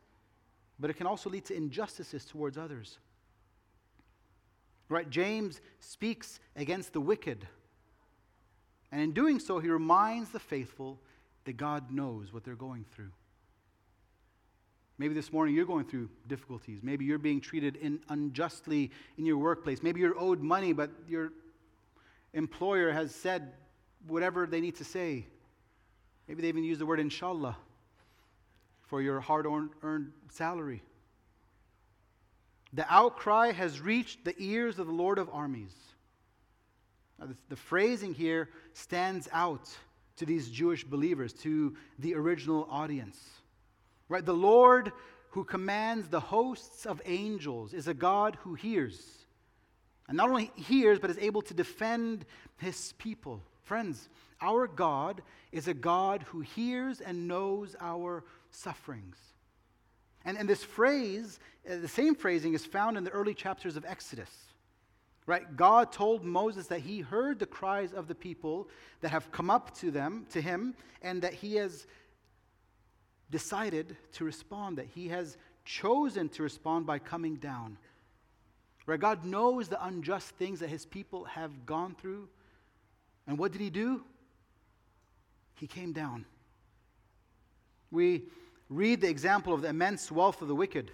but 0.79 0.89
it 0.89 0.95
can 0.95 1.07
also 1.07 1.29
lead 1.29 1.45
to 1.45 1.55
injustices 1.55 2.25
towards 2.25 2.57
others. 2.57 2.97
Right? 4.89 5.09
James 5.09 5.61
speaks 5.79 6.39
against 6.55 6.91
the 6.91 6.99
wicked. 6.99 7.47
And 8.91 9.01
in 9.01 9.13
doing 9.13 9.39
so, 9.39 9.59
he 9.59 9.69
reminds 9.69 10.31
the 10.31 10.39
faithful 10.39 10.99
that 11.45 11.53
God 11.53 11.91
knows 11.91 12.33
what 12.33 12.43
they're 12.43 12.55
going 12.55 12.85
through. 12.93 13.11
Maybe 14.97 15.13
this 15.13 15.31
morning 15.31 15.55
you're 15.55 15.65
going 15.65 15.85
through 15.85 16.09
difficulties. 16.27 16.81
Maybe 16.83 17.05
you're 17.05 17.17
being 17.17 17.41
treated 17.41 17.77
in 17.77 18.01
unjustly 18.09 18.91
in 19.17 19.25
your 19.25 19.37
workplace. 19.37 19.81
Maybe 19.81 20.01
you're 20.01 20.19
owed 20.19 20.41
money, 20.41 20.73
but 20.73 20.91
your 21.07 21.31
employer 22.33 22.91
has 22.91 23.15
said 23.15 23.53
whatever 24.07 24.45
they 24.45 24.61
need 24.61 24.75
to 24.77 24.83
say. 24.83 25.25
Maybe 26.27 26.41
they 26.41 26.49
even 26.49 26.63
use 26.63 26.79
the 26.79 26.85
word 26.85 26.99
inshallah 26.99 27.57
for 28.83 29.01
your 29.01 29.19
hard 29.19 29.45
earned 29.83 30.11
salary. 30.29 30.81
The 32.73 32.85
outcry 32.91 33.51
has 33.51 33.81
reached 33.81 34.23
the 34.23 34.35
ears 34.37 34.79
of 34.79 34.87
the 34.87 34.93
Lord 34.93 35.17
of 35.17 35.29
armies. 35.31 35.75
Now, 37.19 37.27
the, 37.27 37.35
the 37.49 37.55
phrasing 37.55 38.13
here 38.13 38.49
stands 38.73 39.27
out 39.31 39.69
to 40.17 40.25
these 40.25 40.49
Jewish 40.49 40.83
believers, 40.83 41.33
to 41.33 41.75
the 41.99 42.15
original 42.15 42.67
audience. 42.69 43.19
Right? 44.07 44.25
The 44.25 44.33
Lord 44.33 44.91
who 45.31 45.43
commands 45.43 46.07
the 46.07 46.19
hosts 46.19 46.85
of 46.85 47.01
angels 47.05 47.73
is 47.73 47.87
a 47.87 47.93
God 47.93 48.37
who 48.41 48.53
hears. 48.53 49.01
And 50.07 50.17
not 50.17 50.29
only 50.29 50.51
hears, 50.55 50.99
but 50.99 51.09
is 51.09 51.17
able 51.17 51.41
to 51.43 51.53
defend 51.53 52.25
his 52.57 52.93
people. 52.97 53.41
Friends, 53.63 54.09
our 54.41 54.67
God 54.67 55.21
is 55.51 55.67
a 55.67 55.73
God 55.73 56.23
who 56.23 56.41
hears 56.41 57.01
and 57.01 57.27
knows 57.27 57.75
our 57.79 58.23
sufferings. 58.49 59.17
And, 60.25 60.37
and 60.37 60.47
this 60.47 60.63
phrase, 60.63 61.39
uh, 61.69 61.77
the 61.77 61.87
same 61.87 62.15
phrasing, 62.15 62.53
is 62.53 62.65
found 62.65 62.97
in 62.97 63.03
the 63.03 63.11
early 63.11 63.33
chapters 63.33 63.75
of 63.75 63.85
Exodus. 63.85 64.29
Right? 65.27 65.55
God 65.55 65.91
told 65.91 66.23
Moses 66.23 66.67
that 66.67 66.81
he 66.81 66.99
heard 66.99 67.39
the 67.39 67.45
cries 67.45 67.93
of 67.93 68.07
the 68.07 68.15
people 68.15 68.67
that 69.01 69.09
have 69.09 69.31
come 69.31 69.49
up 69.49 69.75
to 69.77 69.91
them, 69.91 70.25
to 70.31 70.41
him, 70.41 70.75
and 71.01 71.21
that 71.21 71.33
he 71.33 71.55
has 71.55 71.85
decided 73.29 73.95
to 74.13 74.25
respond, 74.25 74.77
that 74.77 74.87
he 74.87 75.07
has 75.09 75.37
chosen 75.63 76.27
to 76.29 76.43
respond 76.43 76.85
by 76.85 76.99
coming 76.99 77.35
down. 77.35 77.77
Right? 78.87 78.99
God 78.99 79.23
knows 79.23 79.67
the 79.67 79.83
unjust 79.85 80.29
things 80.31 80.59
that 80.59 80.69
his 80.69 80.85
people 80.85 81.25
have 81.25 81.65
gone 81.65 81.95
through 81.99 82.27
and 83.27 83.37
what 83.37 83.51
did 83.51 83.61
he 83.61 83.69
do? 83.69 84.03
He 85.55 85.67
came 85.67 85.93
down. 85.93 86.25
We 87.91 88.23
read 88.69 89.01
the 89.01 89.09
example 89.09 89.53
of 89.53 89.61
the 89.61 89.69
immense 89.69 90.11
wealth 90.11 90.41
of 90.41 90.47
the 90.47 90.55
wicked. 90.55 90.91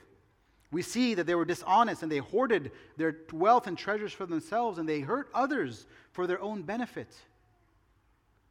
We 0.71 0.81
see 0.81 1.13
that 1.13 1.25
they 1.25 1.35
were 1.35 1.45
dishonest 1.45 2.03
and 2.03 2.11
they 2.11 2.17
hoarded 2.17 2.71
their 2.97 3.15
wealth 3.31 3.67
and 3.67 3.77
treasures 3.77 4.11
for 4.11 4.25
themselves 4.25 4.77
and 4.77 4.89
they 4.89 4.99
hurt 4.99 5.29
others 5.33 5.85
for 6.11 6.27
their 6.27 6.41
own 6.41 6.63
benefit. 6.63 7.15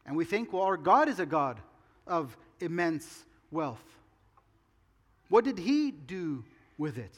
And 0.06 0.16
we 0.16 0.24
think, 0.24 0.52
well, 0.52 0.62
our 0.62 0.76
God 0.76 1.08
is 1.08 1.20
a 1.20 1.26
God 1.26 1.60
of 2.06 2.36
immense 2.60 3.24
wealth. 3.50 3.84
What 5.28 5.44
did 5.44 5.58
he 5.58 5.90
do 5.90 6.44
with 6.78 6.96
it? 6.96 7.14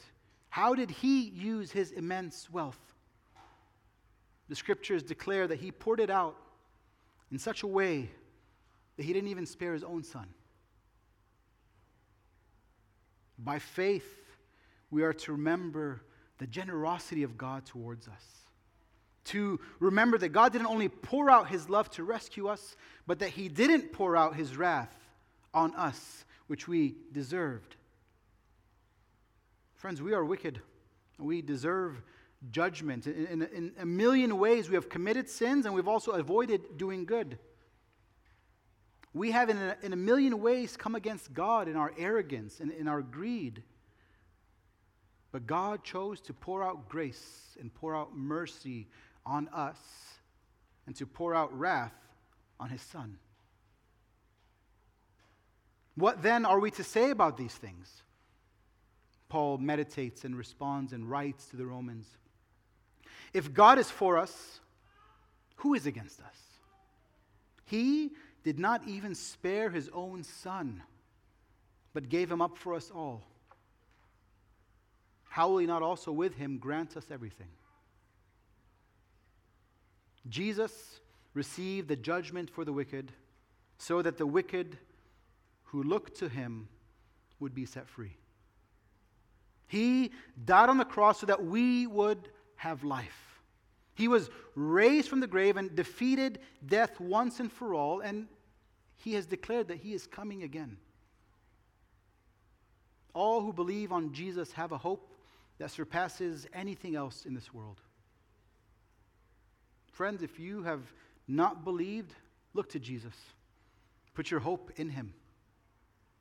How 0.49 0.73
did 0.73 0.89
he 0.89 1.29
use 1.29 1.71
his 1.71 1.91
immense 1.91 2.49
wealth? 2.49 2.79
The 4.49 4.55
scriptures 4.55 5.03
declare 5.03 5.47
that 5.47 5.59
he 5.59 5.71
poured 5.71 5.99
it 5.99 6.09
out 6.09 6.35
in 7.31 7.39
such 7.39 7.63
a 7.63 7.67
way 7.67 8.09
that 8.97 9.03
he 9.03 9.13
didn't 9.13 9.29
even 9.29 9.45
spare 9.45 9.73
his 9.73 9.83
own 9.83 10.03
son. 10.03 10.27
By 13.37 13.59
faith, 13.59 14.09
we 14.91 15.03
are 15.03 15.13
to 15.13 15.31
remember 15.31 16.01
the 16.37 16.47
generosity 16.47 17.23
of 17.23 17.37
God 17.37 17.65
towards 17.65 18.07
us. 18.07 18.23
To 19.25 19.59
remember 19.79 20.17
that 20.17 20.29
God 20.29 20.51
didn't 20.51 20.67
only 20.67 20.89
pour 20.89 21.29
out 21.29 21.49
his 21.49 21.69
love 21.69 21.89
to 21.91 22.03
rescue 22.03 22.47
us, 22.47 22.75
but 23.05 23.19
that 23.19 23.29
he 23.29 23.47
didn't 23.47 23.93
pour 23.93 24.17
out 24.17 24.35
his 24.35 24.57
wrath 24.57 24.93
on 25.53 25.75
us, 25.75 26.25
which 26.47 26.67
we 26.67 26.95
deserved. 27.11 27.75
Friends, 29.75 30.01
we 30.01 30.13
are 30.13 30.25
wicked. 30.25 30.59
We 31.17 31.41
deserve 31.41 32.01
judgment. 32.51 33.07
In, 33.07 33.25
in, 33.25 33.41
in, 33.41 33.71
a 33.79 33.85
million 33.85 34.37
ways, 34.37 34.69
we 34.69 34.75
have 34.75 34.89
committed 34.89 35.29
sins 35.29 35.65
and 35.65 35.75
we've 35.75 35.87
also 35.87 36.11
avoided 36.11 36.77
doing 36.77 37.05
good. 37.05 37.37
We 39.13 39.31
have, 39.31 39.49
in 39.49 39.57
a, 39.57 39.75
in 39.81 39.93
a 39.93 39.97
million 39.97 40.39
ways, 40.39 40.77
come 40.77 40.95
against 40.95 41.33
God 41.33 41.67
in 41.67 41.75
our 41.75 41.91
arrogance 41.97 42.59
and 42.59 42.71
in 42.71 42.87
our 42.87 43.01
greed. 43.01 43.63
But 45.31 45.47
God 45.47 45.83
chose 45.83 46.21
to 46.21 46.33
pour 46.33 46.63
out 46.63 46.89
grace 46.89 47.57
and 47.59 47.73
pour 47.73 47.95
out 47.95 48.15
mercy 48.15 48.87
on 49.25 49.47
us 49.49 49.77
and 50.87 50.95
to 50.95 51.05
pour 51.05 51.35
out 51.35 51.57
wrath 51.57 51.93
on 52.59 52.69
his 52.69 52.81
Son. 52.81 53.17
What 55.95 56.23
then 56.23 56.45
are 56.45 56.59
we 56.59 56.71
to 56.71 56.83
say 56.83 57.09
about 57.09 57.37
these 57.37 57.53
things? 57.53 58.03
Paul 59.27 59.57
meditates 59.57 60.23
and 60.23 60.35
responds 60.35 60.93
and 60.93 61.09
writes 61.09 61.45
to 61.47 61.57
the 61.57 61.65
Romans. 61.65 62.07
If 63.33 63.53
God 63.53 63.79
is 63.79 63.89
for 63.89 64.17
us, 64.17 64.59
who 65.57 65.73
is 65.73 65.85
against 65.85 66.19
us? 66.21 66.35
He 67.65 68.11
did 68.43 68.57
not 68.57 68.87
even 68.87 69.13
spare 69.13 69.69
his 69.69 69.89
own 69.93 70.23
son, 70.23 70.81
but 71.93 72.09
gave 72.09 72.31
him 72.31 72.41
up 72.41 72.57
for 72.57 72.73
us 72.73 72.91
all. 72.93 73.23
How 75.29 75.49
will 75.49 75.59
he 75.59 75.67
not 75.67 75.83
also 75.83 76.11
with 76.11 76.35
him 76.35 76.57
grant 76.57 76.97
us 76.97 77.05
everything? 77.11 77.49
Jesus 80.27 80.99
received 81.33 81.87
the 81.87 81.95
judgment 81.95 82.49
for 82.49 82.65
the 82.65 82.73
wicked 82.73 83.11
so 83.77 84.01
that 84.01 84.17
the 84.17 84.25
wicked 84.25 84.77
who 85.65 85.83
looked 85.83 86.17
to 86.19 86.29
him 86.29 86.67
would 87.39 87.53
be 87.53 87.65
set 87.65 87.87
free. 87.87 88.17
He 89.67 90.11
died 90.45 90.69
on 90.69 90.77
the 90.77 90.85
cross 90.85 91.19
so 91.19 91.27
that 91.27 91.45
we 91.45 91.85
would 91.85 92.29
have 92.59 92.83
life. 92.83 93.41
He 93.95 94.09
was 94.09 94.29
raised 94.53 95.07
from 95.07 95.21
the 95.21 95.27
grave 95.27 95.55
and 95.55 95.73
defeated 95.73 96.39
death 96.65 96.99
once 96.99 97.39
and 97.39 97.49
for 97.49 97.73
all, 97.73 98.01
and 98.01 98.27
he 98.97 99.13
has 99.13 99.25
declared 99.25 99.69
that 99.69 99.77
he 99.77 99.93
is 99.93 100.05
coming 100.05 100.43
again. 100.43 100.75
All 103.13 103.39
who 103.41 103.53
believe 103.53 103.93
on 103.93 104.11
Jesus 104.11 104.51
have 104.51 104.73
a 104.73 104.77
hope 104.77 105.15
that 105.57 105.71
surpasses 105.71 106.47
anything 106.53 106.95
else 106.95 107.25
in 107.25 107.33
this 107.33 107.53
world. 107.53 107.79
Friends, 109.93 110.21
if 110.21 110.37
you 110.37 110.61
have 110.63 110.81
not 111.29 111.63
believed, 111.63 112.13
look 112.53 112.69
to 112.71 112.79
Jesus. 112.79 113.15
Put 114.13 114.31
your 114.31 114.41
hope 114.41 114.71
in 114.75 114.89
him. 114.89 115.13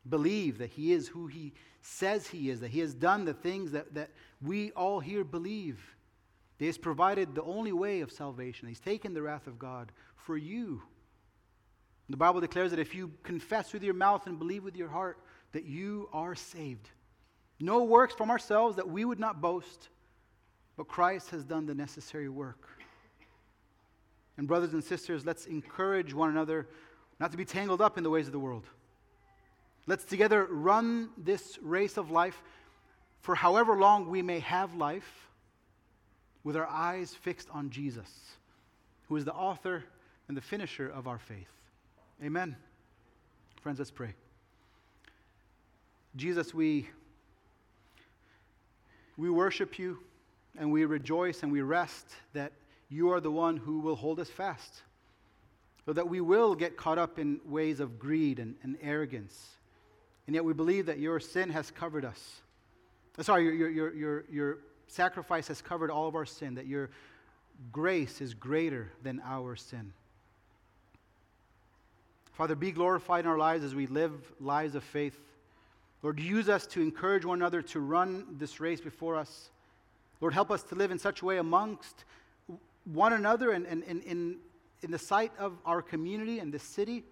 Believe 0.08 0.58
that 0.58 0.70
he 0.70 0.92
is 0.92 1.08
who 1.08 1.26
he 1.26 1.52
says 1.82 2.28
he 2.28 2.48
is, 2.48 2.60
that 2.60 2.70
he 2.70 2.78
has 2.78 2.94
done 2.94 3.24
the 3.24 3.34
things 3.34 3.72
that, 3.72 3.92
that 3.94 4.10
we 4.40 4.70
all 4.72 5.00
here 5.00 5.24
believe. 5.24 5.80
He 6.58 6.66
has 6.66 6.76
provided 6.76 7.34
the 7.34 7.42
only 7.42 7.72
way 7.72 8.00
of 8.00 8.10
salvation. 8.10 8.68
He's 8.68 8.80
taken 8.80 9.14
the 9.14 9.22
wrath 9.22 9.46
of 9.46 9.58
God 9.58 9.92
for 10.16 10.36
you. 10.36 10.82
The 12.10 12.16
Bible 12.16 12.40
declares 12.40 12.70
that 12.70 12.80
if 12.80 12.94
you 12.94 13.12
confess 13.22 13.72
with 13.72 13.82
your 13.82 13.94
mouth 13.94 14.26
and 14.26 14.38
believe 14.38 14.64
with 14.64 14.76
your 14.76 14.88
heart, 14.88 15.18
that 15.52 15.64
you 15.64 16.08
are 16.12 16.34
saved. 16.34 16.90
No 17.60 17.84
works 17.84 18.14
from 18.14 18.30
ourselves 18.30 18.76
that 18.76 18.88
we 18.88 19.04
would 19.04 19.20
not 19.20 19.40
boast, 19.40 19.88
but 20.76 20.88
Christ 20.88 21.30
has 21.30 21.44
done 21.44 21.66
the 21.66 21.74
necessary 21.74 22.28
work. 22.28 22.68
And, 24.36 24.46
brothers 24.46 24.72
and 24.72 24.82
sisters, 24.82 25.26
let's 25.26 25.46
encourage 25.46 26.14
one 26.14 26.30
another 26.30 26.68
not 27.18 27.32
to 27.32 27.36
be 27.36 27.44
tangled 27.44 27.80
up 27.80 27.98
in 27.98 28.04
the 28.04 28.10
ways 28.10 28.26
of 28.26 28.32
the 28.32 28.38
world. 28.38 28.64
Let's 29.86 30.04
together 30.04 30.46
run 30.50 31.10
this 31.16 31.58
race 31.60 31.96
of 31.96 32.10
life 32.10 32.42
for 33.20 33.34
however 33.34 33.76
long 33.76 34.08
we 34.08 34.22
may 34.22 34.40
have 34.40 34.74
life 34.74 35.27
with 36.48 36.56
our 36.56 36.66
eyes 36.66 37.12
fixed 37.12 37.46
on 37.50 37.68
Jesus, 37.68 38.08
who 39.06 39.16
is 39.16 39.26
the 39.26 39.34
author 39.34 39.84
and 40.28 40.34
the 40.34 40.40
finisher 40.40 40.88
of 40.88 41.06
our 41.06 41.18
faith. 41.18 41.50
Amen. 42.24 42.56
Friends, 43.60 43.78
let's 43.78 43.90
pray. 43.90 44.14
Jesus, 46.16 46.54
we, 46.54 46.88
we 49.18 49.28
worship 49.28 49.78
you 49.78 49.98
and 50.58 50.72
we 50.72 50.86
rejoice 50.86 51.42
and 51.42 51.52
we 51.52 51.60
rest 51.60 52.06
that 52.32 52.52
you 52.88 53.10
are 53.10 53.20
the 53.20 53.30
one 53.30 53.58
who 53.58 53.80
will 53.80 53.96
hold 53.96 54.18
us 54.18 54.30
fast. 54.30 54.80
So 55.84 55.92
that 55.92 56.08
we 56.08 56.22
will 56.22 56.54
get 56.54 56.78
caught 56.78 56.96
up 56.96 57.18
in 57.18 57.40
ways 57.44 57.78
of 57.78 57.98
greed 57.98 58.38
and, 58.38 58.54
and 58.62 58.78
arrogance. 58.80 59.48
And 60.26 60.34
yet 60.34 60.46
we 60.46 60.54
believe 60.54 60.86
that 60.86 60.98
your 60.98 61.20
sin 61.20 61.50
has 61.50 61.70
covered 61.70 62.06
us. 62.06 62.40
Sorry, 63.20 63.44
your, 63.44 63.68
your, 63.68 63.94
your, 63.94 64.24
your 64.30 64.58
sacrifice 64.88 65.48
has 65.48 65.62
covered 65.62 65.90
all 65.90 66.08
of 66.08 66.14
our 66.14 66.26
sin, 66.26 66.54
that 66.54 66.66
your 66.66 66.90
grace 67.72 68.20
is 68.20 68.34
greater 68.34 68.92
than 69.02 69.20
our 69.24 69.56
sin. 69.56 69.92
Father, 72.32 72.54
be 72.54 72.70
glorified 72.70 73.24
in 73.24 73.30
our 73.30 73.38
lives 73.38 73.64
as 73.64 73.74
we 73.74 73.86
live 73.86 74.12
lives 74.40 74.74
of 74.74 74.84
faith. 74.84 75.18
Lord, 76.02 76.20
use 76.20 76.48
us 76.48 76.66
to 76.68 76.80
encourage 76.80 77.24
one 77.24 77.38
another 77.38 77.62
to 77.62 77.80
run 77.80 78.36
this 78.38 78.60
race 78.60 78.80
before 78.80 79.16
us. 79.16 79.50
Lord, 80.20 80.34
help 80.34 80.50
us 80.50 80.62
to 80.64 80.74
live 80.74 80.90
in 80.90 80.98
such 80.98 81.22
a 81.22 81.24
way 81.24 81.38
amongst 81.38 82.04
one 82.84 83.12
another 83.12 83.50
and, 83.50 83.66
and, 83.66 83.82
and 83.84 84.02
in, 84.04 84.36
in 84.82 84.90
the 84.90 84.98
sight 84.98 85.32
of 85.38 85.58
our 85.66 85.82
community 85.82 86.38
and 86.38 86.52
the 86.52 86.58
city 86.58 87.04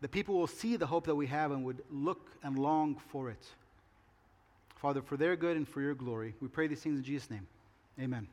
that 0.00 0.10
people 0.10 0.34
will 0.36 0.46
see 0.46 0.76
the 0.76 0.86
hope 0.86 1.06
that 1.06 1.14
we 1.14 1.26
have 1.26 1.50
and 1.50 1.64
would 1.64 1.82
look 1.90 2.30
and 2.42 2.58
long 2.58 2.96
for 3.08 3.30
it. 3.30 3.44
Father, 4.84 5.00
for 5.00 5.16
their 5.16 5.34
good 5.34 5.56
and 5.56 5.66
for 5.66 5.80
your 5.80 5.94
glory, 5.94 6.34
we 6.42 6.48
pray 6.48 6.66
these 6.66 6.82
things 6.82 6.98
in 6.98 7.02
Jesus' 7.02 7.30
name. 7.30 7.46
Amen. 7.98 8.28